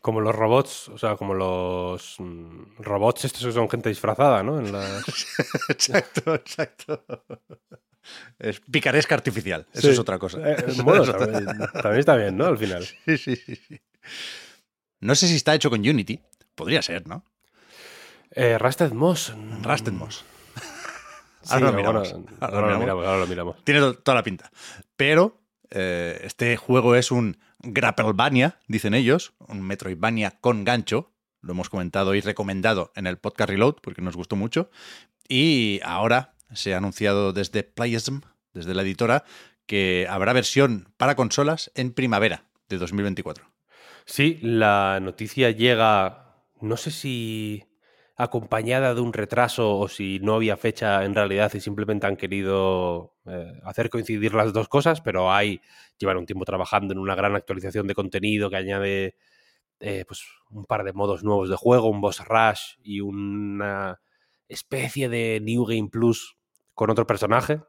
Como 0.03 0.21
los 0.21 0.35
robots, 0.35 0.89
o 0.91 0.99
sea, 0.99 1.17
como 1.17 1.33
los 1.33 2.17
mm, 2.19 2.81
robots 2.81 3.25
estos 3.25 3.45
que 3.45 3.53
son 3.53 3.71
gente 3.71 3.89
disfrazada, 3.89 4.43
¿no? 4.43 4.61
exacto, 5.69 6.35
exacto. 6.35 7.05
Es 8.39 8.61
picaresca 8.61 9.15
artificial, 9.15 9.67
eso 9.73 9.91
es 9.91 9.99
otra 9.99 10.19
cosa. 10.19 10.39
Eh, 10.45 10.65
bueno, 10.85 11.05
también, 11.83 11.99
está 11.99 12.17
bien, 12.17 12.37
¿no? 12.37 12.47
Al 12.47 12.59
final. 12.59 12.85
Sí, 12.85 13.17
sí, 13.17 13.37
sí, 13.37 13.81
No 15.01 15.15
sé 15.15 15.29
si 15.29 15.37
está 15.37 15.55
hecho 15.55 15.71
con 15.71 15.81
Unity. 15.81 16.21
Podría 16.55 16.83
ser, 16.83 17.07
¿no? 17.07 17.25
Eh, 18.33 18.59
Rusted 18.59 18.93
Moss. 18.93 19.33
Rusted 19.63 19.93
Moss. 19.93 20.25
Ahora, 21.49 21.71
lo 21.71 21.77
miramos, 21.77 22.15
ahora, 22.41 23.19
lo 23.19 23.27
miramos, 23.27 23.65
Tiene 23.65 23.81
toda 23.95 24.15
la 24.15 24.23
pinta. 24.23 24.51
Pero 24.97 25.41
eh, 25.71 26.21
este 26.25 26.57
juego 26.57 26.95
es 26.95 27.11
un 27.11 27.39
Grapplevania, 27.63 28.59
dicen 28.69 28.95
ellos, 28.95 29.35
un 29.49 29.63
Metroidvania 29.63 30.39
con 30.41 30.65
gancho. 30.65 31.13
Lo 31.43 31.53
hemos 31.53 31.71
comentado 31.71 32.15
y 32.15 32.21
recomendado 32.21 32.93
en 32.97 33.07
el 33.07 33.19
podcast 33.19 33.51
Reload 33.51 33.77
porque 33.83 34.03
nos 34.03 34.17
gustó 34.17 34.37
mucho. 34.37 34.71
Y 35.29 35.81
ahora 35.85 36.35
se 36.53 36.75
ha 36.75 36.79
anunciado 36.79 37.33
desde 37.33 37.63
Playism, 37.63 38.21
desde 38.53 38.75
la 38.75 38.83
editora, 38.83 39.25
que 39.67 40.07
habrá 40.11 40.33
versión 40.33 40.89
para 40.97 41.15
consolas 41.15 41.71
en 41.75 41.93
primavera 41.93 42.45
de 42.69 42.79
2024. 42.79 43.45
Sí, 44.05 44.39
la 44.43 44.99
noticia 45.01 45.51
llega, 45.51 46.35
no 46.61 46.77
sé 46.77 46.91
si 46.91 47.65
acompañada 48.23 48.95
de 48.95 49.01
un 49.01 49.15
retraso 49.15 49.79
o 49.79 49.89
si 49.89 50.19
no 50.21 50.35
había 50.35 50.59
fecha 50.59 51.05
en 51.05 51.15
realidad 51.15 51.53
y 51.55 51.61
simplemente 51.61 52.07
han 52.07 52.17
querido 52.17 53.15
eh, 53.25 53.59
hacer 53.65 53.89
coincidir 53.89 54.35
las 54.35 54.53
dos 54.53 54.69
cosas, 54.69 55.01
pero 55.01 55.33
hay, 55.33 55.63
llevan 55.99 56.19
un 56.19 56.27
tiempo 56.27 56.45
trabajando 56.45 56.93
en 56.93 56.99
una 56.99 57.15
gran 57.15 57.35
actualización 57.35 57.87
de 57.87 57.95
contenido 57.95 58.51
que 58.51 58.57
añade 58.57 59.17
eh, 59.81 60.05
pues 60.07 60.23
un 60.51 60.67
par 60.67 60.85
de 60.85 60.93
modos 60.93 61.25
nuevos 61.25 61.49
de 61.49 61.57
juego, 61.57 61.89
un 61.89 62.03
boss 62.03 62.23
rush 62.27 62.77
y 62.83 63.01
una 63.01 64.03
especie 64.49 65.09
de 65.09 65.41
New 65.41 65.65
Game 65.65 65.89
Plus 65.89 66.37
con 66.75 66.91
otro 66.91 67.07
personaje, 67.07 67.63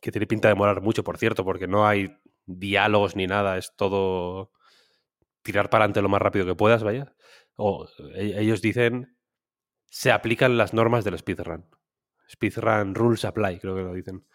que 0.00 0.10
tiene 0.10 0.26
pinta 0.26 0.48
de 0.48 0.56
morar 0.56 0.82
mucho, 0.82 1.04
por 1.04 1.18
cierto, 1.18 1.44
porque 1.44 1.68
no 1.68 1.86
hay 1.86 2.16
diálogos 2.46 3.14
ni 3.14 3.28
nada, 3.28 3.58
es 3.58 3.72
todo 3.76 4.50
tirar 5.42 5.70
para 5.70 5.84
adelante 5.84 6.02
lo 6.02 6.08
más 6.08 6.20
rápido 6.20 6.46
que 6.46 6.56
puedas, 6.56 6.82
vaya. 6.82 7.14
O 7.54 7.86
e, 8.14 8.40
ellos 8.40 8.60
dicen, 8.60 9.17
se 9.90 10.10
aplican 10.10 10.56
las 10.58 10.74
normas 10.74 11.04
del 11.04 11.18
speedrun. 11.18 11.66
Speedrun 12.30 12.94
rules 12.94 13.24
apply, 13.24 13.58
creo 13.58 13.74
que 13.74 13.82
lo 13.82 13.94
dicen. 13.94 14.26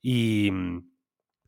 Y, 0.00 0.50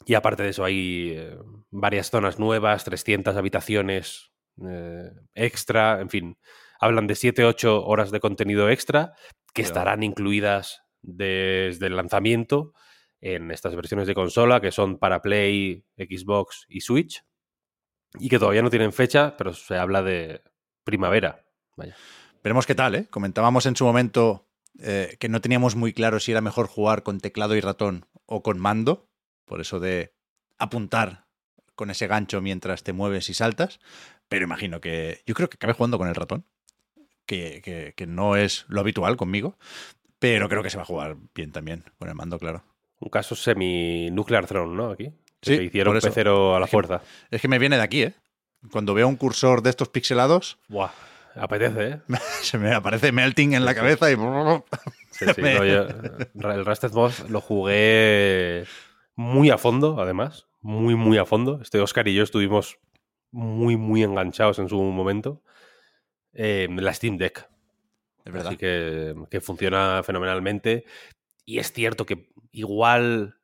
y 0.04 0.14
aparte 0.14 0.42
de 0.42 0.48
eso, 0.50 0.64
hay 0.64 1.12
eh, 1.14 1.36
varias 1.70 2.10
zonas 2.10 2.38
nuevas, 2.38 2.84
300 2.84 3.36
habitaciones 3.36 4.32
eh, 4.66 5.10
extra, 5.34 6.00
en 6.00 6.10
fin. 6.10 6.38
Hablan 6.80 7.06
de 7.06 7.14
7-8 7.14 7.82
horas 7.84 8.10
de 8.10 8.20
contenido 8.20 8.68
extra 8.68 9.14
que 9.54 9.62
estarán 9.62 10.02
incluidas 10.02 10.82
desde 11.00 11.86
el 11.86 11.96
lanzamiento 11.96 12.74
en 13.20 13.50
estas 13.50 13.74
versiones 13.74 14.06
de 14.06 14.14
consola 14.14 14.60
que 14.60 14.72
son 14.72 14.98
para 14.98 15.22
Play, 15.22 15.86
Xbox 15.96 16.66
y 16.68 16.82
Switch 16.82 17.24
y 18.18 18.28
que 18.28 18.38
todavía 18.38 18.62
no 18.62 18.70
tienen 18.70 18.92
fecha, 18.92 19.36
pero 19.36 19.54
se 19.54 19.76
habla 19.76 20.02
de 20.02 20.42
primavera. 20.84 21.46
Vaya. 21.76 21.96
Veremos 22.46 22.64
qué 22.64 22.76
tal, 22.76 22.94
¿eh? 22.94 23.06
Comentábamos 23.10 23.66
en 23.66 23.74
su 23.74 23.84
momento 23.84 24.46
eh, 24.78 25.16
que 25.18 25.28
no 25.28 25.40
teníamos 25.40 25.74
muy 25.74 25.92
claro 25.92 26.20
si 26.20 26.30
era 26.30 26.40
mejor 26.40 26.68
jugar 26.68 27.02
con 27.02 27.18
teclado 27.18 27.56
y 27.56 27.60
ratón 27.60 28.06
o 28.24 28.44
con 28.44 28.60
mando, 28.60 29.08
por 29.46 29.60
eso 29.60 29.80
de 29.80 30.14
apuntar 30.56 31.26
con 31.74 31.90
ese 31.90 32.06
gancho 32.06 32.40
mientras 32.40 32.84
te 32.84 32.92
mueves 32.92 33.28
y 33.30 33.34
saltas, 33.34 33.80
pero 34.28 34.44
imagino 34.44 34.80
que 34.80 35.22
yo 35.26 35.34
creo 35.34 35.50
que 35.50 35.56
acabé 35.56 35.72
jugando 35.72 35.98
con 35.98 36.06
el 36.06 36.14
ratón, 36.14 36.46
que, 37.26 37.92
que 37.96 38.06
no 38.06 38.36
es 38.36 38.64
lo 38.68 38.78
habitual 38.80 39.16
conmigo, 39.16 39.58
pero 40.20 40.48
creo 40.48 40.62
que 40.62 40.70
se 40.70 40.76
va 40.76 40.84
a 40.84 40.86
jugar 40.86 41.16
bien 41.34 41.50
también 41.50 41.82
con 41.98 42.08
el 42.08 42.14
mando, 42.14 42.38
claro. 42.38 42.62
Un 43.00 43.08
caso 43.08 43.34
semi-nuclear 43.34 44.46
throne, 44.46 44.72
¿no? 44.76 44.90
Aquí. 44.92 45.10
Sí, 45.42 45.56
se 45.56 45.64
hicieron 45.64 45.98
pecero 45.98 46.54
a 46.54 46.60
la 46.60 46.66
Es 46.66 46.70
que- 46.70 46.76
fuerza. 46.76 47.02
Es 47.28 47.40
que 47.42 47.48
me 47.48 47.58
viene 47.58 47.74
de 47.74 47.82
aquí, 47.82 48.02
¿eh? 48.04 48.14
Cuando 48.70 48.94
veo 48.94 49.08
un 49.08 49.16
cursor 49.16 49.62
de 49.62 49.70
estos 49.70 49.88
pixelados, 49.88 50.58
Buah, 50.68 50.92
apetece, 51.38 51.88
¿eh? 51.88 52.00
se 52.42 52.58
me 52.58 52.72
aparece 52.72 53.12
melting 53.12 53.54
en 53.54 53.64
la 53.64 53.74
cabeza 53.74 54.10
y... 54.10 54.16
Sí, 55.10 55.24
sí, 55.34 55.40
Me- 55.40 55.54
no, 55.54 55.64
yo, 55.64 55.86
el 56.50 56.64
Rusted 56.66 56.92
Moth 56.92 57.28
lo 57.30 57.40
jugué 57.40 58.64
muy 59.14 59.48
a 59.48 59.56
fondo, 59.56 59.98
además. 60.00 60.46
Muy, 60.60 60.94
muy 60.94 61.16
a 61.16 61.24
fondo. 61.24 61.60
Este 61.62 61.80
Oscar 61.80 62.06
y 62.08 62.14
yo 62.14 62.22
estuvimos 62.22 62.78
muy, 63.30 63.78
muy 63.78 64.02
enganchados 64.02 64.58
en 64.58 64.68
su 64.68 64.78
momento. 64.82 65.42
eh, 66.34 66.66
en 66.68 66.84
la 66.84 66.92
Steam 66.92 67.16
Deck. 67.16 67.48
Es 68.26 68.32
verdad. 68.32 68.48
Así 68.48 68.56
que, 68.58 69.14
que 69.30 69.40
funciona 69.40 70.02
fenomenalmente. 70.04 70.84
Y 71.46 71.60
es 71.60 71.72
cierto 71.72 72.04
que 72.04 72.28
igual 72.52 73.36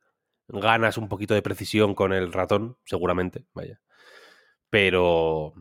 ganas 0.49 0.99
un 0.99 1.09
poquito 1.09 1.33
de 1.33 1.41
precisión 1.41 1.95
con 1.95 2.13
el 2.13 2.35
ratón, 2.35 2.77
seguramente, 2.85 3.47
vaya. 3.55 3.81
Pero 4.69 5.55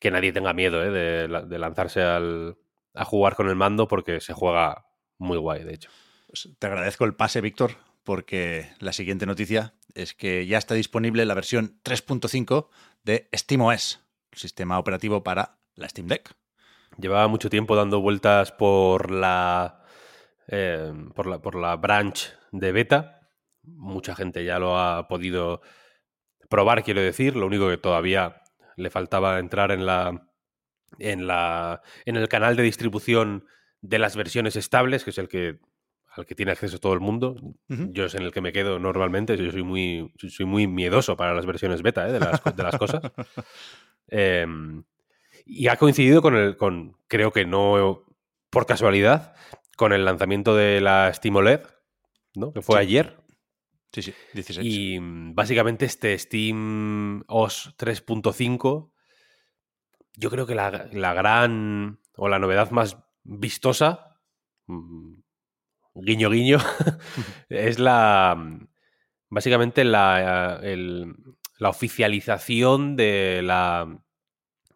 que 0.00 0.10
nadie 0.10 0.32
tenga 0.32 0.52
miedo 0.52 0.82
¿eh? 0.84 0.90
de, 0.90 1.28
la- 1.28 1.42
de 1.42 1.58
lanzarse 1.58 2.02
al- 2.02 2.56
a 2.94 3.04
jugar 3.04 3.34
con 3.36 3.48
el 3.48 3.56
mando 3.56 3.88
porque 3.88 4.20
se 4.20 4.32
juega 4.32 4.86
muy 5.18 5.38
guay, 5.38 5.64
de 5.64 5.74
hecho. 5.74 5.90
Pues 6.26 6.48
te 6.58 6.66
agradezco 6.66 7.04
el 7.04 7.14
pase, 7.14 7.40
Víctor, 7.40 7.72
porque 8.04 8.68
la 8.80 8.92
siguiente 8.92 9.26
noticia 9.26 9.74
es 9.94 10.14
que 10.14 10.46
ya 10.46 10.58
está 10.58 10.74
disponible 10.74 11.24
la 11.26 11.34
versión 11.34 11.80
3.5 11.82 12.68
de 13.02 13.28
SteamOS, 13.34 14.00
el 14.32 14.38
sistema 14.38 14.78
operativo 14.78 15.22
para 15.22 15.58
la 15.74 15.88
Steam 15.88 16.06
Deck. 16.08 16.34
Llevaba 16.98 17.28
mucho 17.28 17.48
tiempo 17.50 17.76
dando 17.76 18.00
vueltas 18.00 18.50
por 18.52 19.10
la, 19.10 19.84
eh, 20.48 20.92
por 21.14 21.26
la 21.26 21.40
por 21.40 21.54
la 21.54 21.76
branch 21.76 22.32
de 22.52 22.72
beta. 22.72 23.20
Mucha 23.62 24.14
gente 24.14 24.44
ya 24.44 24.58
lo 24.58 24.78
ha 24.78 25.06
podido 25.08 25.60
probar, 26.48 26.82
quiero 26.82 27.00
decir. 27.00 27.36
Lo 27.36 27.46
único 27.46 27.68
que 27.68 27.76
todavía 27.78 28.42
le 28.78 28.90
faltaba 28.90 29.38
entrar 29.38 29.70
en 29.72 29.84
la 29.86 30.28
en 30.98 31.26
la 31.26 31.82
en 32.06 32.16
el 32.16 32.28
canal 32.28 32.56
de 32.56 32.62
distribución 32.62 33.44
de 33.82 33.98
las 33.98 34.16
versiones 34.16 34.56
estables, 34.56 35.04
que 35.04 35.10
es 35.10 35.18
el 35.18 35.28
que 35.28 35.58
al 36.10 36.26
que 36.26 36.34
tiene 36.34 36.52
acceso 36.52 36.78
todo 36.78 36.94
el 36.94 37.00
mundo. 37.00 37.36
Yo 37.68 38.06
es 38.06 38.14
en 38.14 38.22
el 38.22 38.32
que 38.32 38.40
me 38.40 38.52
quedo 38.52 38.78
normalmente. 38.78 39.36
Yo 39.36 39.52
soy 39.52 39.62
muy 39.62 40.12
soy 40.16 40.46
muy 40.46 40.66
miedoso 40.66 41.16
para 41.16 41.34
las 41.34 41.46
versiones 41.46 41.82
beta 41.82 42.08
¿eh? 42.08 42.12
de, 42.12 42.20
las, 42.20 42.42
de 42.42 42.62
las 42.62 42.76
cosas. 42.78 43.02
Em, 44.10 44.84
y 45.44 45.68
ha 45.68 45.76
coincidido 45.76 46.22
con 46.22 46.34
el, 46.34 46.56
con, 46.56 46.96
creo 47.08 47.30
que 47.30 47.44
no 47.44 48.04
por 48.50 48.64
casualidad, 48.64 49.34
con 49.76 49.92
el 49.92 50.04
lanzamiento 50.04 50.56
de 50.56 50.80
la 50.80 51.12
Steam 51.12 51.36
OLED, 51.36 51.60
¿no? 52.34 52.52
Que 52.52 52.62
fue 52.62 52.76
Sí. 52.76 52.80
ayer. 52.80 53.16
Sí, 53.92 54.02
sí, 54.02 54.14
16. 54.34 54.66
Y 54.66 55.00
mm, 55.00 55.34
básicamente 55.34 55.86
este 55.86 56.18
Steam 56.18 57.24
OS 57.28 57.74
3.5, 57.76 58.92
yo 60.16 60.30
creo 60.30 60.46
que 60.46 60.54
la, 60.54 60.88
la 60.92 61.14
gran 61.14 62.00
o 62.16 62.28
la 62.28 62.38
novedad 62.38 62.70
más 62.70 62.98
vistosa, 63.24 64.20
mm, 64.66 65.14
guiño 65.94 66.30
guiño, 66.30 66.58
es 67.48 67.78
la 67.78 68.34
mm, 68.36 68.68
básicamente 69.30 69.84
la, 69.84 70.60
el- 70.62 71.14
la 71.58 71.70
oficialización 71.70 72.96
de 72.96 73.42
la 73.42 74.00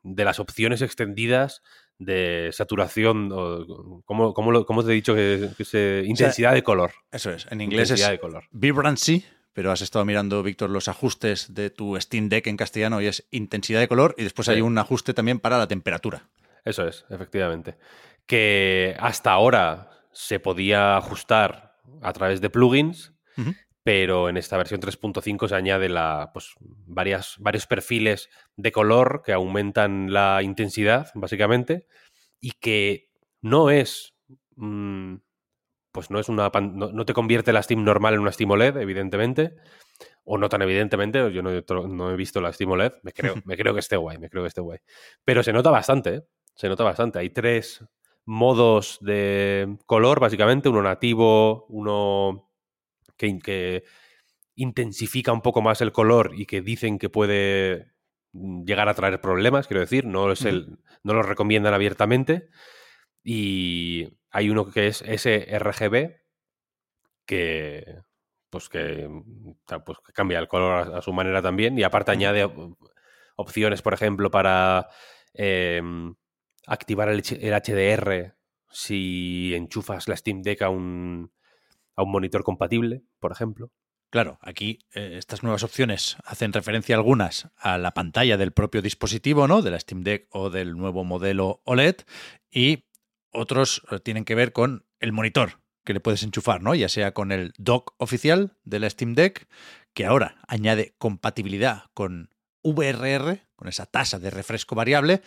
de 0.02 0.24
las 0.24 0.40
opciones 0.40 0.82
extendidas 0.82 1.62
de 2.04 2.50
saturación 2.52 3.30
o 3.32 4.02
¿cómo, 4.04 4.34
cómo, 4.34 4.50
lo- 4.52 4.66
cómo 4.66 4.84
te 4.84 4.90
he 4.92 4.94
dicho 4.94 5.14
que, 5.14 5.50
que 5.56 5.64
se 5.64 6.02
intensidad 6.06 6.52
de 6.54 6.62
color 6.62 6.92
Eso 7.10 7.30
es. 7.30 7.46
En 7.50 7.60
inglés 7.60 7.88
intensidad 7.90 8.10
es 8.12 8.18
de 8.18 8.20
color 8.20 8.44
vibrancy, 8.50 9.24
pero 9.52 9.70
has 9.70 9.82
estado 9.82 10.04
mirando, 10.04 10.42
Víctor, 10.42 10.70
los 10.70 10.88
ajustes 10.88 11.52
de 11.54 11.70
tu 11.70 12.00
Steam 12.00 12.28
Deck 12.28 12.46
en 12.46 12.56
castellano 12.56 13.00
y 13.00 13.06
es 13.06 13.26
intensidad 13.30 13.80
de 13.80 13.88
color 13.88 14.14
y 14.18 14.22
después 14.24 14.46
Sí. 14.46 14.52
hay 14.52 14.60
un 14.60 14.76
ajuste 14.78 15.14
también 15.14 15.38
para 15.40 15.58
la 15.58 15.66
temperatura. 15.68 16.28
Eso 16.64 16.86
es, 16.86 17.04
efectivamente. 17.10 17.76
Que 18.26 18.96
hasta 18.98 19.32
ahora 19.32 19.90
se 20.12 20.38
podía 20.40 20.96
ajustar 20.96 21.76
a 22.00 22.12
través 22.12 22.40
de 22.40 22.50
plugins. 22.50 23.12
Pero 23.82 24.28
en 24.28 24.36
esta 24.36 24.56
versión 24.56 24.80
3.5 24.80 25.48
se 25.48 25.54
añade 25.56 25.88
la, 25.88 26.30
pues, 26.32 26.54
varias, 26.60 27.36
varios 27.38 27.66
perfiles 27.66 28.30
de 28.56 28.72
color 28.72 29.22
que 29.24 29.32
aumentan 29.32 30.12
la 30.12 30.42
intensidad, 30.42 31.08
básicamente, 31.14 31.86
y 32.40 32.52
que 32.52 33.10
no 33.42 33.70
es. 33.70 34.14
mm, 34.56 35.16
pues 35.92 36.10
no 36.10 36.18
es 36.20 36.28
una. 36.28 36.50
No, 36.62 36.92
no 36.92 37.04
te 37.04 37.12
convierte 37.14 37.52
la 37.52 37.62
Steam 37.62 37.84
normal 37.84 38.14
en 38.14 38.20
una 38.20 38.32
Steam 38.32 38.50
OLED, 38.50 38.78
evidentemente. 38.78 39.54
O 40.24 40.38
no 40.38 40.48
tan 40.48 40.62
evidentemente, 40.62 41.32
yo 41.32 41.42
no 41.42 41.50
he, 41.50 41.64
tro- 41.66 41.88
no 41.88 42.10
he 42.10 42.16
visto 42.16 42.40
la 42.40 42.52
Steam 42.52 42.70
OLED. 42.72 42.92
Me 43.02 43.12
creo, 43.12 43.34
me 43.44 43.56
creo 43.56 43.74
que 43.74 43.80
esté 43.80 43.96
guay, 43.96 44.18
me 44.18 44.30
creo 44.30 44.42
que 44.44 44.48
esté 44.48 44.60
guay. 44.60 44.78
Pero 45.24 45.42
se 45.42 45.52
nota 45.52 45.70
bastante, 45.70 46.14
¿eh? 46.16 46.22
Se 46.54 46.68
nota 46.68 46.84
bastante. 46.84 47.18
Hay 47.18 47.30
tres 47.30 47.84
modos 48.24 48.98
de 49.00 49.76
color, 49.86 50.20
básicamente. 50.20 50.68
Uno 50.68 50.82
nativo, 50.82 51.66
uno 51.68 52.50
que, 53.22 53.28
in- 53.28 53.40
que 53.40 53.84
intensifica 54.56 55.32
un 55.32 55.42
poco 55.42 55.62
más 55.62 55.80
el 55.80 55.92
color 55.92 56.32
y 56.36 56.46
que 56.46 56.60
dicen 56.62 56.98
que 56.98 57.08
puede 57.10 57.92
mm, 58.32 58.64
llegar 58.64 58.88
a 58.88 58.94
traer 58.94 59.20
problemas, 59.20 59.68
quiero 59.68 59.80
decir. 59.80 60.06
No, 60.06 60.32
es 60.32 60.44
el, 60.44 60.78
no 61.04 61.14
lo 61.14 61.22
recomiendan 61.22 61.74
abiertamente. 61.74 62.48
Y 63.24 64.08
hay 64.30 64.50
uno 64.50 64.70
que 64.70 64.88
es 64.88 64.98
sRGB, 64.98 66.16
que 67.26 67.84
pues 68.50 68.68
que, 68.68 69.08
mm, 69.08 69.52
pues 69.86 69.98
que 70.06 70.12
cambia 70.12 70.38
el 70.38 70.48
color 70.48 70.94
a, 70.94 70.98
a 70.98 71.02
su 71.02 71.12
manera 71.12 71.42
también. 71.42 71.78
Y 71.78 71.82
aparte 71.84 72.12
añade 72.12 72.44
op- 72.44 72.78
opciones, 73.36 73.82
por 73.82 73.94
ejemplo, 73.94 74.30
para 74.30 74.88
em, 75.34 76.14
activar 76.66 77.08
el, 77.08 77.22
el 77.40 77.54
HDR 77.54 78.34
si 78.70 79.54
enchufas 79.54 80.08
la 80.08 80.16
Steam 80.16 80.42
Deck 80.42 80.62
a 80.62 80.68
un, 80.70 81.32
un 82.04 82.12
monitor 82.12 82.44
compatible, 82.44 83.02
por 83.20 83.32
ejemplo. 83.32 83.70
Claro, 84.10 84.38
aquí 84.42 84.80
eh, 84.92 85.14
estas 85.18 85.42
nuevas 85.42 85.62
opciones 85.62 86.18
hacen 86.24 86.52
referencia 86.52 86.94
algunas 86.94 87.48
a 87.56 87.78
la 87.78 87.92
pantalla 87.92 88.36
del 88.36 88.52
propio 88.52 88.82
dispositivo, 88.82 89.48
¿no? 89.48 89.62
De 89.62 89.70
la 89.70 89.80
Steam 89.80 90.02
Deck 90.02 90.26
o 90.30 90.50
del 90.50 90.76
nuevo 90.76 91.02
modelo 91.02 91.62
OLED 91.64 91.96
y 92.50 92.84
otros 93.30 93.82
eh, 93.90 94.00
tienen 94.00 94.26
que 94.26 94.34
ver 94.34 94.52
con 94.52 94.84
el 95.00 95.12
monitor 95.12 95.62
que 95.84 95.94
le 95.94 96.00
puedes 96.00 96.22
enchufar, 96.22 96.62
¿no? 96.62 96.74
Ya 96.74 96.88
sea 96.88 97.12
con 97.12 97.32
el 97.32 97.52
dock 97.58 97.94
oficial 97.96 98.56
de 98.64 98.80
la 98.80 98.90
Steam 98.90 99.14
Deck, 99.14 99.48
que 99.94 100.06
ahora 100.06 100.36
añade 100.46 100.94
compatibilidad 100.98 101.84
con 101.94 102.30
VRR, 102.62 103.40
con 103.56 103.68
esa 103.68 103.86
tasa 103.86 104.18
de 104.18 104.30
refresco 104.30 104.74
variable, 104.74 105.22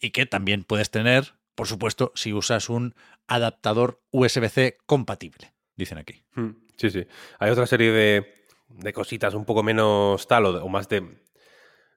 y 0.00 0.10
que 0.10 0.26
también 0.26 0.64
puedes 0.64 0.90
tener, 0.90 1.34
por 1.54 1.66
supuesto, 1.66 2.12
si 2.14 2.32
usas 2.32 2.68
un 2.68 2.94
adaptador 3.28 4.02
USB-C 4.10 4.78
compatible, 4.86 5.54
dicen 5.80 5.98
aquí. 5.98 6.22
Mm, 6.34 6.50
Sí, 6.76 6.90
sí. 6.90 7.06
Hay 7.38 7.50
otra 7.50 7.66
serie 7.66 7.90
de, 7.92 8.26
de 8.68 8.92
cositas 8.92 9.34
un 9.34 9.44
poco 9.44 9.62
menos 9.62 10.26
tal 10.26 10.46
o, 10.46 10.68
más 10.68 10.88
de... 10.88 11.20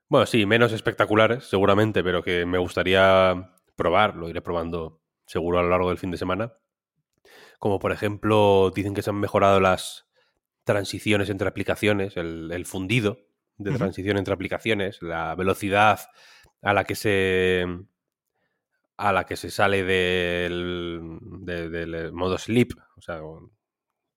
Bueno, 0.09 0.25
sí, 0.25 0.45
menos 0.45 0.73
espectaculares, 0.73 1.45
seguramente, 1.45 2.03
pero 2.03 2.21
que 2.21 2.45
me 2.45 2.57
gustaría 2.57 3.53
probar. 3.75 4.15
Lo 4.15 4.29
iré 4.29 4.41
probando 4.41 5.01
seguro 5.25 5.59
a 5.59 5.63
lo 5.63 5.69
largo 5.69 5.89
del 5.89 5.97
fin 5.97 6.11
de 6.11 6.17
semana. 6.17 6.53
Como 7.59 7.79
por 7.79 7.91
ejemplo, 7.93 8.71
dicen 8.75 8.93
que 8.93 9.01
se 9.01 9.09
han 9.09 9.19
mejorado 9.19 9.59
las 9.61 10.05
transiciones 10.65 11.29
entre 11.29 11.47
aplicaciones, 11.47 12.17
el, 12.17 12.51
el 12.51 12.65
fundido, 12.65 13.19
de 13.57 13.71
transición 13.77 14.17
entre 14.17 14.33
aplicaciones, 14.33 15.01
la 15.01 15.33
velocidad 15.35 15.99
a 16.61 16.73
la 16.73 16.83
que 16.83 16.95
se 16.95 17.65
a 18.97 19.11
la 19.13 19.25
que 19.25 19.35
se 19.37 19.49
sale 19.49 19.83
del, 19.83 20.99
de- 21.41 21.69
del 21.69 22.11
modo 22.13 22.37
sleep, 22.37 22.71
o 22.97 23.01
sea, 23.01 23.21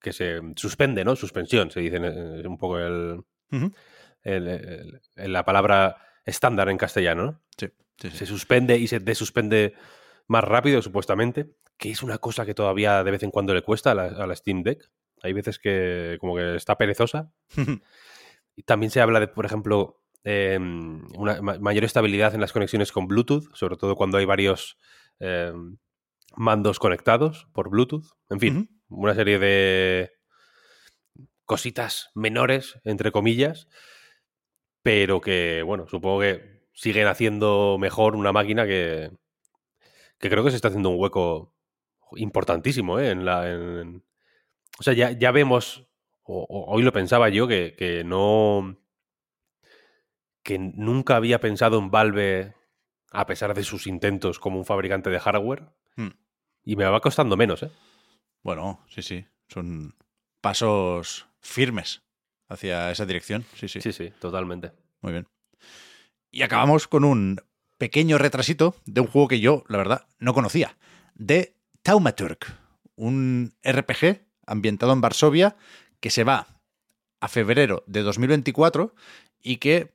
que 0.06 0.12
se 0.12 0.40
suspende, 0.54 1.04
¿no? 1.04 1.16
Suspensión, 1.16 1.72
se 1.72 1.80
dice, 1.80 1.96
es 1.96 2.46
un 2.46 2.58
poco 2.58 2.78
el, 2.78 3.24
Ujú. 3.50 3.72
el- 4.22 4.46
el- 4.46 5.00
el- 5.16 5.32
la 5.32 5.44
palabra 5.44 5.96
estándar 6.24 6.68
en 6.68 6.78
castellano, 6.78 7.24
¿no? 7.26 7.42
Sí, 7.58 7.66
sí, 7.98 8.10
sí. 8.12 8.16
Se 8.18 8.26
suspende 8.26 8.78
y 8.78 8.86
se 8.86 9.00
desuspende 9.00 9.74
más 10.28 10.44
rápido, 10.44 10.80
supuestamente, 10.80 11.50
que 11.76 11.90
es 11.90 12.04
una 12.04 12.18
cosa 12.18 12.46
que 12.46 12.54
todavía 12.54 13.02
de 13.02 13.10
vez 13.10 13.24
en 13.24 13.32
cuando 13.32 13.52
le 13.52 13.62
cuesta 13.62 13.90
a 13.90 13.94
la, 13.96 14.04
a 14.04 14.26
la 14.28 14.36
Steam 14.36 14.62
Deck. 14.62 14.88
Hay 15.22 15.32
veces 15.32 15.58
que 15.58 16.18
como 16.20 16.36
que 16.36 16.54
está 16.54 16.78
perezosa. 16.78 17.32
Y 18.54 18.62
también 18.62 18.90
se 18.90 19.00
habla 19.00 19.18
de, 19.18 19.26
por 19.26 19.44
ejemplo, 19.44 20.02
eh, 20.22 20.56
una 20.60 21.42
ma- 21.42 21.58
mayor 21.58 21.82
estabilidad 21.82 22.32
en 22.32 22.40
las 22.40 22.52
conexiones 22.52 22.92
con 22.92 23.08
Bluetooth, 23.08 23.52
sobre 23.54 23.76
todo 23.76 23.96
cuando 23.96 24.18
hay 24.18 24.24
varios 24.24 24.78
eh, 25.18 25.52
mandos 26.36 26.78
conectados 26.78 27.48
por 27.52 27.70
Bluetooth. 27.70 28.06
En 28.30 28.38
fin, 28.40 28.75
una 28.88 29.14
serie 29.14 29.38
de 29.38 30.12
cositas 31.44 32.10
menores, 32.14 32.80
entre 32.84 33.12
comillas, 33.12 33.68
pero 34.82 35.20
que, 35.20 35.62
bueno, 35.64 35.86
supongo 35.88 36.20
que 36.20 36.66
siguen 36.72 37.06
haciendo 37.06 37.76
mejor 37.78 38.16
una 38.16 38.32
máquina 38.32 38.66
que, 38.66 39.10
que 40.18 40.28
creo 40.30 40.44
que 40.44 40.50
se 40.50 40.56
está 40.56 40.68
haciendo 40.68 40.90
un 40.90 41.00
hueco 41.00 41.54
importantísimo 42.16 42.98
¿eh? 43.00 43.10
en 43.10 43.24
la... 43.24 43.50
en- 43.50 44.04
o 44.78 44.82
sea, 44.82 44.92
ya, 44.92 45.10
ya 45.12 45.30
vemos, 45.30 45.88
o, 46.24 46.42
o- 46.48 46.72
hoy 46.74 46.82
lo 46.82 46.92
pensaba 46.92 47.28
yo, 47.30 47.48
que, 47.48 47.74
que 47.76 48.04
no... 48.04 48.76
que 50.42 50.58
nunca 50.58 51.16
había 51.16 51.40
pensado 51.40 51.78
en 51.78 51.90
Valve, 51.90 52.54
a 53.12 53.26
pesar 53.26 53.54
de 53.54 53.62
sus 53.64 53.86
intentos 53.86 54.38
como 54.38 54.58
un 54.58 54.64
fabricante 54.66 55.10
de 55.10 55.20
hardware, 55.20 55.64
Hmm. 55.98 56.10
y 56.62 56.76
me 56.76 56.84
va 56.84 57.00
costando 57.00 57.38
menos, 57.38 57.62
¿eh? 57.62 57.70
Bueno, 58.46 58.80
sí, 58.88 59.02
sí. 59.02 59.26
Son 59.48 59.96
pasos 60.40 61.26
firmes 61.40 62.02
hacia 62.48 62.92
esa 62.92 63.04
dirección. 63.04 63.44
Sí, 63.56 63.66
sí. 63.66 63.80
Sí, 63.80 63.92
sí, 63.92 64.10
totalmente. 64.20 64.70
Muy 65.00 65.10
bien. 65.10 65.26
Y 66.30 66.42
acabamos 66.42 66.86
con 66.86 67.02
un 67.02 67.40
pequeño 67.76 68.18
retrasito 68.18 68.76
de 68.84 69.00
un 69.00 69.08
juego 69.08 69.26
que 69.26 69.40
yo, 69.40 69.64
la 69.66 69.78
verdad, 69.78 70.06
no 70.20 70.32
conocía. 70.32 70.76
De 71.16 71.56
Taumaturg, 71.82 72.38
un 72.94 73.52
RPG 73.64 74.24
ambientado 74.46 74.92
en 74.92 75.00
Varsovia 75.00 75.56
que 75.98 76.10
se 76.10 76.22
va 76.22 76.46
a 77.20 77.26
febrero 77.26 77.82
de 77.88 78.02
2024 78.02 78.94
y 79.42 79.56
que 79.56 79.92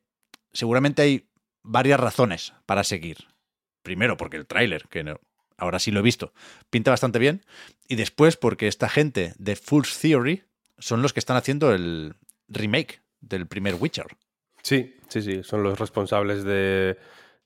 seguramente 0.51 1.03
hay 1.03 1.29
varias 1.63 2.01
razones 2.01 2.53
para 2.65 2.84
seguir. 2.84 3.29
Primero, 3.81 4.17
porque 4.17 4.36
el 4.36 4.46
tráiler, 4.46 4.89
que 4.89 5.05
no- 5.05 5.22
ahora 5.62 5.80
sí 5.80 5.91
lo 5.91 6.00
he 6.00 6.03
visto, 6.03 6.34
pinta 6.70 6.91
bastante 6.91 7.20
bien. 7.20 7.46
Y 7.88 7.96
después, 7.96 8.36
porque 8.36 8.68
esta 8.68 8.89
gente 8.89 9.34
de 9.38 9.56
Fool's 9.56 9.98
Theory 10.00 10.44
son 10.77 11.01
los 11.01 11.13
que 11.13 11.20
están 11.20 11.38
haciendo 11.38 11.72
el 11.74 12.15
remake 12.48 13.01
del 13.22 13.48
primer 13.48 13.75
Witcher. 13.75 14.08
Sí, 14.63 14.96
sí, 15.08 15.22
sí. 15.22 15.44
Son 15.44 15.62
los 15.63 15.80
responsables 15.80 16.44
de 16.44 16.98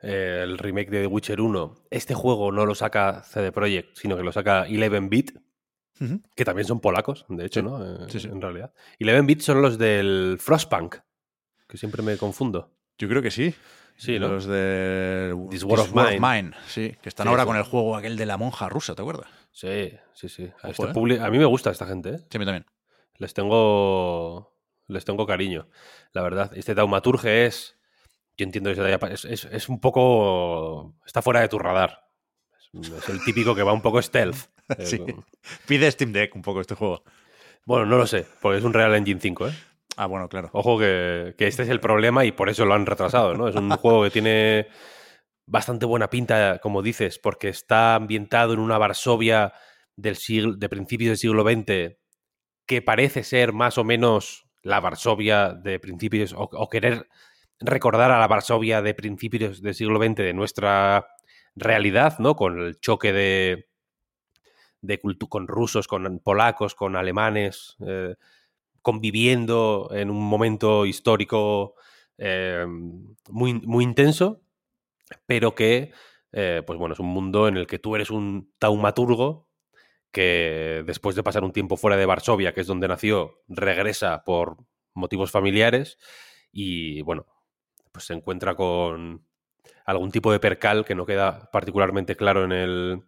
eh, 0.02 0.40
el 0.44 0.58
remake 0.58 0.90
de 0.90 1.02
The 1.02 1.08
Witcher 1.08 1.42
1. 1.42 1.76
Este 1.92 2.14
juego 2.14 2.52
no 2.52 2.66
lo 2.66 2.74
saca 2.76 3.24
CD 3.24 3.52
Projekt, 3.52 3.96
sino 3.98 4.16
que 4.18 4.24
lo 4.24 4.32
saca 4.32 4.66
11-bit, 4.68 5.38
Ujú. 6.00 6.22
que 6.36 6.46
también 6.46 6.68
son 6.68 6.80
polacos, 6.80 7.26
de 7.30 7.46
hecho, 7.46 7.60
Sí, 7.62 7.66
¿no? 7.66 7.84
Eh, 8.06 8.08
sí, 8.10 8.20
sí. 8.22 8.28
En 8.28 8.42
realidad. 8.42 8.74
11-bit 9.00 9.42
son 9.42 9.62
los 9.62 9.78
del 9.78 10.38
Frostpunk, 10.40 10.96
que 11.68 11.78
siempre 11.78 12.02
me 12.02 12.18
confundo. 12.18 12.72
Yo 12.98 13.10
creo 13.10 13.22
que 13.22 13.32
sí. 13.32 13.54
Sí, 13.98 14.20
¿no? 14.20 14.28
Los 14.28 14.46
de 14.46 15.34
This 15.50 15.64
War 15.64 15.80
of 15.80 15.94
Mine. 15.94 16.52
sí, 16.68 16.96
que 17.02 17.10
están 17.10 17.26
Sí, 17.26 17.30
ahora 17.30 17.44
sí. 17.44 17.48
con 17.48 17.58
el 17.58 17.64
juego 17.64 17.96
aquel 17.96 18.18
de 18.18 18.26
la 18.26 18.38
monja 18.38 18.68
rusa, 18.70 18.94
¿te 18.96 19.02
acuerdas? 19.02 19.28
Sí, 19.52 19.92
sí, 20.14 20.28
sí. 20.30 20.52
Ojo, 20.64 20.68
Este 20.88 21.16
¿eh? 21.16 21.20
A 21.22 21.30
mí 21.30 21.38
me 21.38 21.46
gusta 21.46 21.72
esta 21.72 21.86
gente, 21.86 22.10
¿eh? 22.10 22.18
Sí, 22.30 22.38
a 22.38 22.40
mí 22.40 22.46
también. 22.46 22.66
Les 23.18 23.34
tengo. 23.34 24.54
Les 24.88 25.04
tengo 25.06 25.26
cariño, 25.26 25.68
la 26.12 26.22
verdad. 26.22 26.52
Este 26.56 26.76
Taumaturge 26.76 27.46
es. 27.46 27.78
Yo 28.38 28.44
entiendo 28.44 28.70
que 28.70 28.76
se 28.76 28.82
haya 28.82 29.00
es, 29.12 29.24
es- 29.26 29.46
es 29.46 29.70
un 29.70 29.80
poco. 29.80 30.94
Está 31.06 31.22
fuera 31.22 31.40
de 31.40 31.48
tu 31.48 31.58
radar. 31.58 32.08
Es, 32.74 32.90
es 32.92 33.10
el 33.10 33.24
típico 33.24 33.56
que 33.56 33.64
va 33.64 33.72
un 33.74 33.82
poco 33.82 34.02
stealth. 34.02 34.38
Eh, 34.80 34.86
Sí. 34.86 34.98
con- 34.98 35.24
Pide 35.68 35.90
Steam 35.92 36.12
Deck 36.12 36.36
un 36.36 36.42
poco 36.42 36.60
este 36.60 36.74
juego. 36.74 37.04
Bueno, 37.66 37.86
no 37.86 37.98
lo 38.00 38.08
sé, 38.08 38.26
porque 38.42 38.58
es 38.58 38.64
un 38.64 38.74
Real 38.74 38.94
Engine 38.96 39.20
5, 39.22 39.48
¿eh? 39.48 39.54
Ah, 39.98 40.08
bueno, 40.08 40.28
claro. 40.28 40.50
Ojo 40.54 40.78
que, 40.78 41.36
que 41.38 41.48
este 41.48 41.64
es 41.64 41.70
el 41.70 41.80
problema 41.80 42.26
y 42.26 42.32
por 42.32 42.50
eso 42.50 42.66
lo 42.66 42.74
han 42.74 42.86
retrasado, 42.86 43.34
¿no? 43.34 43.48
Es 43.48 43.56
un 43.56 43.70
juego 43.78 44.04
que 44.04 44.10
tiene 44.12 44.68
bastante 45.46 45.86
buena 45.86 46.10
pinta, 46.10 46.60
como 46.60 46.82
dices, 46.82 47.20
porque 47.20 47.50
está 47.50 47.96
ambientado 47.96 48.54
en 48.54 48.60
una 48.60 48.78
Varsovia 48.78 49.54
del 49.96 50.16
siglo, 50.16 50.56
de 50.56 50.70
principios 50.70 51.10
del 51.10 51.18
siglo 51.18 51.44
XX 51.44 51.98
que 52.66 52.82
parece 52.82 53.24
ser 53.24 53.54
más 53.54 53.78
o 53.78 53.84
menos 53.84 54.48
la 54.64 54.80
Varsovia 54.80 55.54
de 55.54 55.80
principios, 55.80 56.34
o, 56.34 56.50
o 56.52 56.70
querer 56.70 57.08
recordar 57.60 58.12
a 58.12 58.20
la 58.20 58.28
Varsovia 58.28 58.82
de 58.82 58.94
principios 58.94 59.62
del 59.62 59.76
siglo 59.76 60.00
XX 60.00 60.16
de 60.16 60.34
nuestra 60.34 61.08
realidad, 61.56 62.20
¿no? 62.20 62.36
Con 62.36 62.60
el 62.60 62.80
choque 62.80 63.14
de, 63.14 63.70
de 64.82 65.00
con 65.30 65.48
rusos, 65.48 65.88
con 65.88 66.20
polacos, 66.20 66.76
con 66.76 66.96
alemanes, 66.96 67.76
eh, 67.86 68.16
conviviendo 68.86 69.90
en 69.94 70.12
un 70.12 70.24
momento 70.24 70.86
histórico 70.86 71.74
eh, 72.20 72.68
muy, 73.30 73.56
muy 73.56 73.84
intenso, 73.84 74.44
pero 75.26 75.56
que, 75.56 75.92
eh, 76.32 76.62
pues 76.68 76.78
bueno, 76.78 76.94
es 76.94 77.00
un 77.00 77.08
mundo 77.08 77.48
en 77.48 77.58
el 77.58 77.66
que 77.66 77.80
tú 77.80 77.96
eres 77.96 78.12
un 78.12 78.54
taumaturgo 78.60 79.50
que 80.12 80.84
después 80.86 81.16
de 81.16 81.24
pasar 81.24 81.44
un 81.44 81.52
tiempo 81.52 81.78
fuera 81.78 81.98
de 81.98 82.06
Varsovia, 82.06 82.54
que 82.54 82.62
es 82.62 82.68
donde 82.68 82.88
nació, 82.88 83.42
regresa 83.48 84.24
por 84.24 84.58
motivos 84.94 85.32
familiares 85.32 85.98
y, 86.52 87.02
bueno, 87.02 87.26
pues 87.92 88.06
se 88.06 88.14
encuentra 88.14 88.54
con 88.54 89.26
algún 89.88 90.12
tipo 90.12 90.32
de 90.32 90.40
percal 90.40 90.86
que 90.86 90.94
no 90.94 91.08
queda 91.08 91.50
particularmente 91.52 92.16
claro 92.16 92.44
en 92.44 92.52
el, 92.52 93.04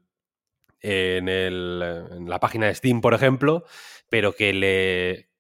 en, 0.80 1.30
el, 1.30 2.08
en 2.14 2.28
la 2.28 2.40
página 2.40 2.66
de 2.66 2.74
Steam, 2.74 3.00
por 3.00 3.14
ejemplo, 3.14 3.64
pero 4.10 4.34
que 4.34 4.54
le, 4.54 5.37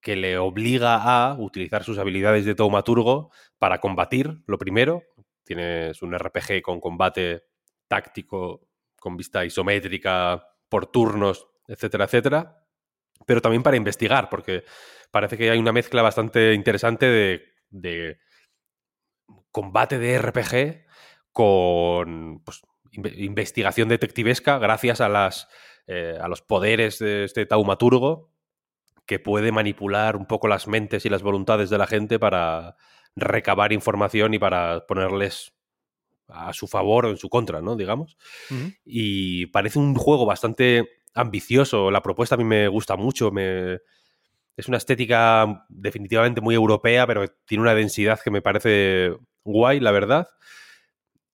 que 0.00 0.16
le 0.16 0.38
obliga 0.38 0.96
a 1.02 1.34
utilizar 1.38 1.84
sus 1.84 1.98
habilidades 1.98 2.44
de 2.44 2.54
taumaturgo 2.54 3.30
para 3.58 3.78
combatir, 3.78 4.42
lo 4.46 4.58
primero. 4.58 5.02
Tienes 5.44 6.00
un 6.02 6.14
RPG 6.18 6.62
con 6.62 6.80
combate 6.80 7.44
táctico, 7.88 8.68
con 8.98 9.16
vista 9.16 9.44
isométrica, 9.44 10.46
por 10.68 10.86
turnos, 10.86 11.48
etcétera, 11.66 12.04
etcétera. 12.04 12.66
Pero 13.26 13.42
también 13.42 13.62
para 13.62 13.76
investigar, 13.76 14.30
porque 14.30 14.64
parece 15.10 15.36
que 15.36 15.50
hay 15.50 15.58
una 15.58 15.72
mezcla 15.72 16.02
bastante 16.02 16.54
interesante 16.54 17.06
de, 17.70 18.18
combate 19.50 19.98
de 19.98 20.18
RPG 20.18 20.86
con 21.32 22.42
pues, 22.44 22.62
inve- 22.92 23.16
investigación 23.18 23.88
detectivesca 23.88 24.58
gracias 24.58 25.00
a, 25.00 25.08
las, 25.08 25.48
eh, 25.86 26.16
a 26.20 26.28
los 26.28 26.40
poderes 26.42 26.98
de 26.98 27.24
este 27.24 27.44
taumaturgo 27.46 28.30
que 29.10 29.18
puede 29.18 29.50
manipular 29.50 30.14
un 30.14 30.24
poco 30.24 30.46
las 30.46 30.68
mentes 30.68 31.04
y 31.04 31.08
las 31.08 31.20
voluntades 31.20 31.68
de 31.68 31.78
la 31.78 31.88
gente 31.88 32.20
para 32.20 32.76
recabar 33.16 33.72
información 33.72 34.34
y 34.34 34.38
para 34.38 34.86
ponerles 34.86 35.52
a 36.28 36.52
su 36.52 36.68
favor 36.68 37.06
o 37.06 37.10
en 37.10 37.16
su 37.16 37.28
contra, 37.28 37.60
¿no? 37.60 37.74
Digamos. 37.74 38.16
Y 38.84 39.46
parece 39.46 39.80
un 39.80 39.96
juego 39.96 40.26
bastante 40.26 40.88
ambicioso. 41.12 41.90
La 41.90 42.04
propuesta 42.04 42.36
a 42.36 42.38
mí 42.38 42.44
me 42.44 42.68
gusta 42.68 42.94
mucho. 42.94 43.32
Me... 43.32 43.80
Es 44.56 44.68
una 44.68 44.76
estética 44.76 45.66
definitivamente 45.68 46.40
muy 46.40 46.54
europea, 46.54 47.04
pero 47.04 47.26
tiene 47.46 47.62
una 47.62 47.74
densidad 47.74 48.20
que 48.22 48.30
me 48.30 48.42
parece 48.42 49.16
guay, 49.42 49.80
la 49.80 49.90
verdad. 49.90 50.28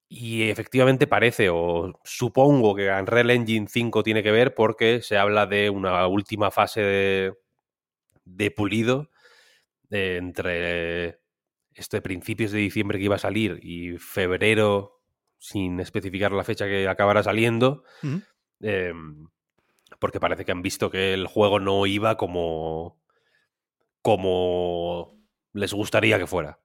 Y 0.09 0.49
efectivamente 0.49 1.07
parece, 1.07 1.51
o 1.51 2.01
supongo 2.05 2.75
que 2.75 2.89
Unreal 2.89 3.33
Engine 3.33 3.67
5 3.69 4.03
tiene 4.03 4.23
que 4.23 4.31
ver 4.31 4.55
porque 4.55 5.03
se 5.03 5.19
habla 5.19 5.45
de 5.45 5.69
una 5.69 6.07
última 6.07 6.51
fase 6.51 6.81
de, 6.81 7.35
de 8.27 8.51
pulido 8.51 9.11
eh, 9.91 10.17
entre 10.19 11.21
este 11.73 12.03
principios 12.03 12.53
de 12.53 12.59
diciembre 12.59 12.99
que 12.99 13.05
iba 13.05 13.17
a 13.17 13.21
salir 13.21 13.61
y 13.63 13.99
febrero, 13.99 15.01
sin 15.39 15.81
especificar 15.81 16.33
la 16.33 16.45
fecha 16.45 16.67
que 16.67 16.89
acabará 16.89 17.23
saliendo, 17.23 17.85
eh, 18.61 18.93
porque 19.99 20.21
parece 20.21 20.45
que 20.45 20.53
han 20.53 20.63
visto 20.63 20.91
que 20.91 21.15
el 21.15 21.27
juego 21.27 21.61
no 21.61 21.87
iba 21.87 22.17
como, 22.17 23.01
como 24.03 25.19
les 25.53 25.73
gustaría 25.73 26.19
que 26.19 26.27
fuera. 26.27 26.61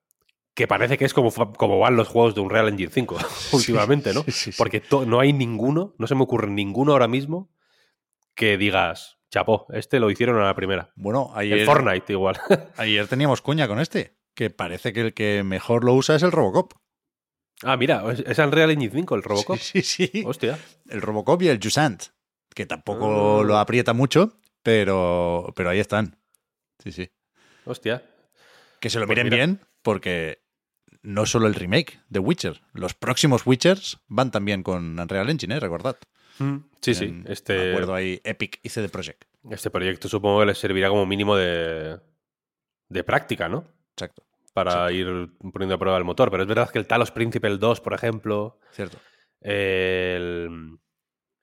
Que 0.54 0.68
parece 0.68 0.98
que 0.98 1.06
es 1.06 1.14
como, 1.14 1.32
como 1.32 1.80
van 1.80 1.96
los 1.96 2.10
juegos 2.10 2.36
de 2.36 2.42
Unreal 2.42 2.70
Engine 2.70 2.92
5 2.92 3.18
últimamente, 3.54 4.14
¿no? 4.14 4.24
Sí, 4.24 4.32
sí, 4.32 4.52
sí. 4.52 4.58
Porque 4.58 4.82
no 5.06 5.20
hay 5.20 5.34
ninguno, 5.34 5.94
no 5.98 6.08
se 6.08 6.16
me 6.16 6.24
ocurre 6.24 6.50
ninguno 6.50 6.94
ahora 6.94 7.08
mismo 7.08 7.52
que 8.36 8.58
digas, 8.58 9.21
chapó, 9.32 9.66
este 9.74 10.00
lo 10.00 10.12
hicieron 10.12 10.40
a 10.40 10.46
la 10.46 10.54
primera. 10.56 10.92
Bueno, 10.96 11.32
ayer, 11.34 11.58
El 11.60 11.66
Fortnite 11.66 12.14
igual. 12.14 12.40
ayer 12.78 13.08
teníamos 13.08 13.42
cuña 13.42 13.68
con 13.68 13.80
este. 13.80 14.18
que 14.36 14.50
parece 14.52 14.94
que 14.94 15.02
el 15.02 15.14
que 15.14 15.42
mejor 15.44 15.84
lo 15.84 15.94
usa 15.94 16.16
es 16.16 16.24
el 16.24 16.32
Robocop. 16.32 16.74
Ah, 17.64 17.78
mira, 17.78 18.04
es, 18.12 18.38
Unreal 18.40 18.72
Engine 18.72 18.92
5 18.94 19.16
el 19.16 19.24
Robocop. 19.24 19.58
Sí, 19.58 19.82
sí, 19.82 20.08
sí. 20.12 20.24
Hostia. 20.26 20.60
El 20.90 21.02
Robocop 21.02 21.42
y 21.44 21.48
el 21.48 21.60
Jusant, 21.62 22.04
que 22.54 22.66
tampoco 22.66 23.42
Ah. 23.42 23.44
lo 23.44 23.58
aprieta 23.58 23.94
mucho, 23.94 24.40
pero, 24.64 25.52
pero 25.56 25.70
ahí 25.70 25.80
están. 25.80 26.18
Sí, 26.84 26.92
sí. 26.92 27.10
Hostia. 27.66 28.04
Que 28.80 28.90
se 28.90 29.00
lo 29.00 29.06
Pues 29.06 29.16
miren 29.18 29.26
mira. 29.32 29.38
bien, 29.46 29.60
porque 29.84 30.42
no 31.04 31.26
solo 31.28 31.46
el 31.48 31.54
remake 31.56 32.00
de 32.10 32.20
Witcher, 32.20 32.62
los 32.74 32.94
próximos 32.96 33.46
Witchers 33.46 34.00
van 34.08 34.32
también 34.32 34.64
con 34.64 35.00
Unreal 35.00 35.30
Engine, 35.30 35.56
¿eh? 35.56 35.60
recordad. 35.60 35.98
Sí, 36.82 36.94
sí. 36.96 37.08
Me 37.08 37.32
Este, 37.32 37.72
acuerdo 37.72 37.94
ahí 37.94 38.20
Epic 38.24 38.60
y 38.64 38.70
CD 38.70 38.90
Projekt. 38.90 39.26
este 39.50 39.70
proyecto 39.70 40.08
supongo 40.10 40.40
que 40.42 40.46
les 40.48 40.58
servirá 40.58 40.90
como 40.90 41.06
mínimo 41.06 41.36
de, 41.36 42.00
de 42.90 43.04
práctica, 43.04 43.48
¿no? 43.50 43.66
Exacto, 43.96 44.24
Para 44.54 44.92
ir 44.92 45.08
poniendo 45.54 45.76
a 45.76 45.78
prueba 45.78 45.98
el 45.98 46.04
motor. 46.04 46.32
Pero 46.32 46.44
es 46.44 46.50
verdad 46.50 46.70
que 46.70 46.80
el 46.80 46.88
Talos 46.88 47.12
Principle 47.12 47.58
2, 47.58 47.82
por 47.82 47.94
ejemplo, 47.94 48.58
cierto. 48.72 48.98
el, 49.42 50.78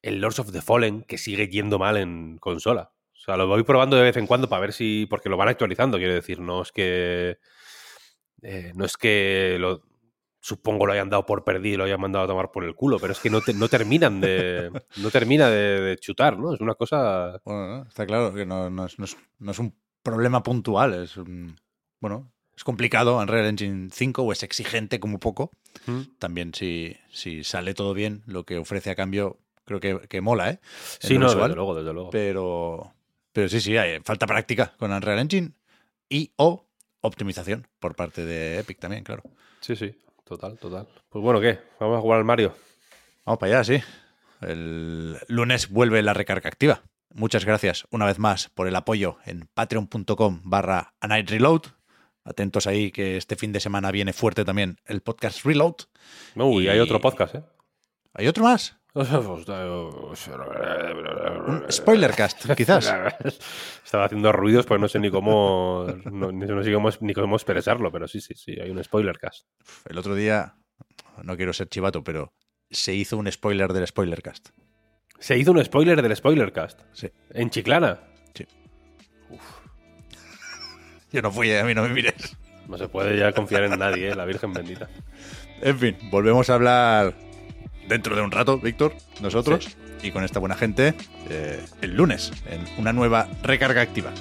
el 0.02 0.20
Lords 0.20 0.38
of 0.40 0.52
the 0.52 0.62
Fallen, 0.62 1.02
que 1.02 1.18
sigue 1.18 1.48
yendo 1.48 1.78
mal 1.78 1.96
en 1.96 2.38
consola. 2.38 2.92
O 3.12 3.20
sea, 3.20 3.36
lo 3.36 3.46
voy 3.46 3.62
probando 3.64 3.96
de 3.96 4.02
vez 4.02 4.16
en 4.16 4.26
cuando 4.26 4.48
para 4.48 4.60
ver 4.60 4.72
si. 4.72 5.06
Porque 5.10 5.28
lo 5.28 5.36
van 5.36 5.48
actualizando, 5.48 5.98
quiero 5.98 6.14
decir. 6.14 6.40
No 6.40 6.62
es 6.62 6.72
que. 6.72 7.38
eh, 8.42 8.72
no 8.74 8.84
es 8.84 8.96
que 8.96 9.56
lo. 9.58 9.82
Supongo 10.40 10.86
lo 10.86 10.92
hayan 10.92 11.10
dado 11.10 11.26
por 11.26 11.42
perdido 11.44 11.74
y 11.74 11.76
lo 11.78 11.84
hayan 11.84 12.00
mandado 12.00 12.24
a 12.24 12.28
tomar 12.28 12.50
por 12.52 12.64
el 12.64 12.74
culo, 12.74 12.98
pero 13.00 13.12
es 13.12 13.18
que 13.18 13.28
no, 13.30 13.40
te- 13.40 13.54
no 13.54 13.68
terminan 13.68 14.20
de. 14.20 14.70
No 14.96 15.10
termina 15.10 15.48
de, 15.50 15.80
de 15.80 15.96
chutar, 15.98 16.38
¿no? 16.38 16.54
Es 16.54 16.60
una 16.60 16.74
cosa. 16.74 17.40
Bueno, 17.44 17.66
¿no? 17.66 17.82
está 17.88 18.06
claro 18.06 18.32
que 18.32 18.46
no, 18.46 18.70
no 18.70 18.86
es, 18.86 18.98
no 18.98 19.04
es- 19.04 19.16
no 19.38 19.50
es 19.50 19.58
un 19.58 19.74
problema 20.02 20.42
puntual, 20.42 20.94
es 20.94 21.16
un... 21.16 21.56
Bueno, 22.00 22.30
es 22.56 22.62
complicado 22.64 23.18
Unreal 23.18 23.46
Engine 23.46 23.88
5 23.92 24.22
o 24.22 24.32
es 24.32 24.42
exigente 24.42 25.00
como 25.00 25.18
poco. 25.18 25.50
También 26.18 26.54
si, 26.54 26.96
si 27.10 27.44
sale 27.44 27.74
todo 27.74 27.92
bien, 27.94 28.22
lo 28.26 28.44
que 28.44 28.58
ofrece 28.58 28.90
a 28.90 28.94
cambio 28.94 29.38
creo 29.64 29.80
que, 29.80 30.00
que 30.08 30.20
mola, 30.20 30.50
¿eh? 30.50 30.60
En 31.02 31.08
Sí, 31.08 31.18
no, 31.18 31.26
visual. 31.26 31.48
desde 31.48 31.56
luego, 31.56 31.74
desde 31.74 31.92
luego. 31.92 32.10
Pero, 32.10 32.94
pero 33.32 33.48
sí, 33.48 33.60
sí, 33.60 33.76
hay, 33.76 34.00
falta 34.00 34.26
práctica 34.26 34.72
con 34.78 34.92
Unreal 34.92 35.18
Engine 35.18 35.52
y 36.08 36.32
o 36.36 36.64
optimización 37.00 37.66
por 37.78 37.94
parte 37.94 38.24
de 38.24 38.58
Epic 38.60 38.78
también, 38.78 39.04
claro. 39.04 39.22
Sí, 39.60 39.76
sí, 39.76 39.94
total, 40.28 40.58
total. 40.58 40.86
Pues 41.08 41.22
bueno, 41.22 41.40
¿qué? 41.40 41.58
Vamos 41.80 41.98
a 41.98 42.00
jugar 42.00 42.18
al 42.18 42.24
Mario. 42.24 42.54
Vamos 43.24 43.38
para 43.38 43.60
allá, 43.60 43.64
sí. 43.64 43.82
El 44.40 45.16
lunes 45.28 45.68
vuelve 45.70 46.02
la 46.02 46.14
recarga 46.14 46.48
activa. 46.48 46.82
Muchas 47.14 47.44
gracias 47.44 47.86
una 47.90 48.06
vez 48.06 48.18
más 48.18 48.48
por 48.50 48.68
el 48.68 48.76
apoyo 48.76 49.16
en 49.24 49.48
patreon.com 49.54 50.40
barra 50.44 50.94
A 51.00 51.08
Night 51.08 51.30
Reload. 51.30 51.62
Atentos 52.24 52.66
ahí 52.66 52.90
que 52.92 53.16
este 53.16 53.36
fin 53.36 53.52
de 53.52 53.60
semana 53.60 53.90
viene 53.90 54.12
fuerte 54.12 54.44
también 54.44 54.76
el 54.84 55.00
podcast 55.00 55.44
Reload. 55.44 55.74
Uy, 56.36 56.66
Y- 56.66 56.68
hay 56.68 56.78
otro 56.78 57.00
podcast, 57.00 57.34
¿eh? 57.36 57.42
¿Hay 58.14 58.26
otro 58.28 58.44
más? 58.44 58.76
Un 61.46 61.66
spoilercast, 61.70 62.50
quizás. 62.56 62.92
Estaba 63.84 64.06
haciendo 64.06 64.32
ruidos 64.32 64.66
porque 64.66 64.80
no 64.80 64.88
sé 64.88 64.98
ni 64.98 65.08
cómo, 65.08 65.86
no, 66.10 66.32
no 66.32 66.64
sé 66.64 66.72
cómo, 66.72 66.90
ni 67.00 67.14
cómo 67.14 67.36
expresarlo, 67.36 67.92
pero 67.92 68.08
sí, 68.08 68.20
sí, 68.20 68.34
sí, 68.34 68.58
hay 68.60 68.70
un 68.70 68.82
spoiler 68.82 69.16
cast. 69.18 69.46
El 69.88 69.98
otro 69.98 70.16
día, 70.16 70.56
no 71.22 71.36
quiero 71.36 71.52
ser 71.52 71.68
chivato, 71.68 72.02
pero 72.02 72.32
se 72.70 72.92
hizo 72.92 73.16
un 73.16 73.30
spoiler 73.30 73.72
del 73.72 73.86
spoilercast. 73.86 74.48
Se 75.20 75.38
hizo 75.38 75.52
un 75.52 75.64
spoiler 75.64 76.02
del 76.02 76.16
spoiler 76.16 76.52
cast. 76.52 76.80
Sí. 76.92 77.08
En 77.30 77.50
Chiclana. 77.50 78.00
Yo 81.12 81.22
no 81.22 81.30
fui, 81.30 81.50
eh, 81.50 81.60
a 81.60 81.64
mí 81.64 81.72
no 81.72 81.82
me 81.82 81.90
mires. 81.90 82.36
No 82.66 82.76
se 82.76 82.88
puede 82.88 83.16
ya 83.16 83.32
confiar 83.32 83.62
en 83.62 83.78
nadie, 83.78 84.08
¿eh? 84.08 84.16
la 84.16 84.24
Virgen 84.24 84.52
bendita. 84.52 84.88
En 85.62 85.78
fin, 85.78 85.96
volvemos 86.10 86.50
a 86.50 86.54
hablar 86.54 87.27
dentro 87.88 88.14
de 88.14 88.22
un 88.22 88.30
rato, 88.30 88.58
Víctor, 88.58 88.94
nosotros, 89.20 89.76
y 90.02 90.10
con 90.10 90.24
esta 90.24 90.38
buena 90.38 90.54
gente, 90.54 90.94
eh, 91.28 91.64
el 91.82 91.96
lunes, 91.96 92.32
en 92.48 92.64
una 92.78 92.92
nueva 92.92 93.28
recarga 93.42 93.80
activa. 93.82 94.12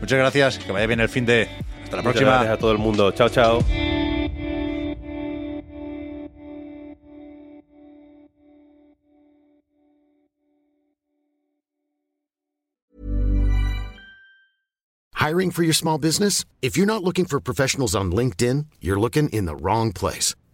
Muchas 0.00 0.18
gracias, 0.18 0.58
que 0.58 0.70
vaya 0.72 0.86
bien 0.86 1.00
el 1.00 1.08
fin 1.08 1.26
de... 1.26 1.48
Hasta 1.84 1.96
la 1.96 2.02
Muchas 2.02 2.14
próxima. 2.14 2.30
gracias 2.32 2.54
a 2.54 2.58
todo 2.58 2.72
el 2.72 2.78
mundo. 2.78 3.10
Chao, 3.12 3.28
chao. 3.28 3.64
Hiring 15.14 15.50
for 15.50 15.64
your 15.64 15.74
small 15.74 15.98
business? 15.98 16.44
If 16.62 16.76
you're 16.76 16.86
not 16.86 17.02
looking 17.02 17.24
for 17.24 17.40
professionals 17.40 17.96
on 17.96 18.12
LinkedIn, 18.12 18.66
you're 18.80 19.00
looking 19.00 19.28
in 19.30 19.46
the 19.46 19.56
wrong 19.56 19.92
place. 19.92 20.34